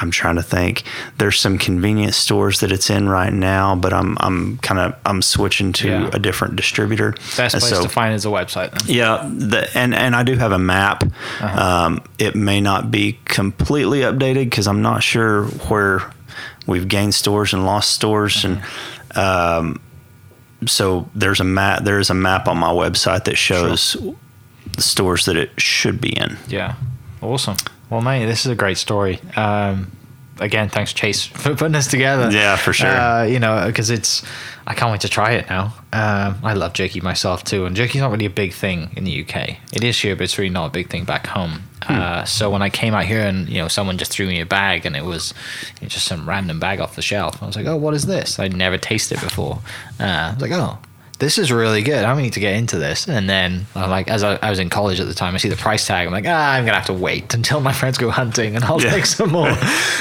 [0.01, 0.85] I'm trying to think.
[1.19, 5.23] There's some convenience stores that it's in right now, but I'm I'm kind of I'm
[5.23, 6.11] switching to Yeah.
[6.13, 7.13] a different distributor.
[7.37, 8.95] Best place so- to find is a website then.
[8.97, 11.05] yeah, the, and and I do have a map.
[11.41, 16.03] Um, it may not be completely updated because I'm not sure where
[16.67, 18.63] we've gained stores and lost stores, and
[19.15, 19.81] um,
[20.67, 21.85] so there's a map.
[21.85, 23.97] There is a map on my website that shows
[24.77, 26.39] the stores that it should be in.
[26.49, 26.77] Yeah.
[27.21, 27.57] Awesome.
[27.93, 29.21] Well, mate, this is a great story.
[29.37, 29.93] Um,
[30.41, 32.31] again, thanks, Chase, for putting this together.
[32.31, 32.89] Yeah, for sure.
[32.89, 34.23] Uh, you know, because it's,
[34.67, 35.75] I can't wait to try it now.
[35.93, 39.23] Um, I love jerky myself too, and jerky's not really a big thing in the
[39.23, 39.59] UK.
[39.75, 41.65] It is here, but it's really not a big thing back home.
[41.83, 41.93] Hmm.
[41.93, 44.47] Uh, so when I came out here and you know someone just threw me a
[44.47, 45.35] bag and it was
[45.75, 48.07] you know, just some random bag off the shelf, I was like, oh, what is
[48.07, 48.39] this?
[48.39, 49.59] I'd never tasted it before.
[50.01, 50.79] Uh, I was like, oh.
[51.23, 52.05] This is really good.
[52.05, 53.07] I need to get into this.
[53.07, 55.49] And then, uh, like, as I, I was in college at the time, I see
[55.49, 56.09] the price tag.
[56.09, 58.83] I'm like, ah, I'm gonna have to wait until my friends go hunting, and I'll
[58.83, 58.91] Yeah.
[58.91, 59.47] take some more.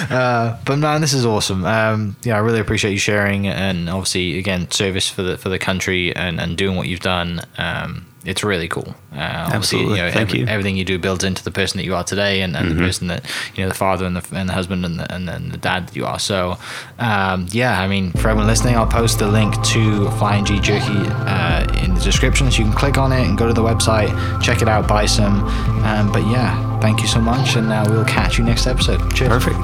[0.09, 1.63] uh, but man, this is awesome.
[1.63, 5.59] Um, yeah, I really appreciate you sharing, and obviously, again, service for the for the
[5.59, 7.41] country and, and doing what you've done.
[7.59, 8.95] Um, it's really cool.
[9.13, 9.97] Uh, Absolutely.
[9.97, 10.45] You know, Thank every- you.
[10.47, 13.07] Everything you do builds into the person that you are today, and, and the person
[13.07, 15.57] that you know, the father and the and the husband and the, and then the
[15.57, 16.19] dad that you are.
[16.19, 16.57] So,
[16.99, 20.85] um, yeah, I mean, for everyone listening, I'll post the link to Flying G Jerky
[21.09, 24.09] uh, in the description, so you can click on it and go to the website,
[24.41, 25.43] check it out, buy some.
[25.83, 28.99] Um, but yeah, thank you so much, and uh, we'll catch you next episode.
[29.15, 29.29] Cheers.
[29.29, 29.57] Perfect.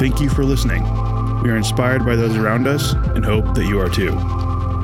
[0.00, 0.82] Thank you for listening.
[1.42, 4.10] We are inspired by those around us and hope that you are too.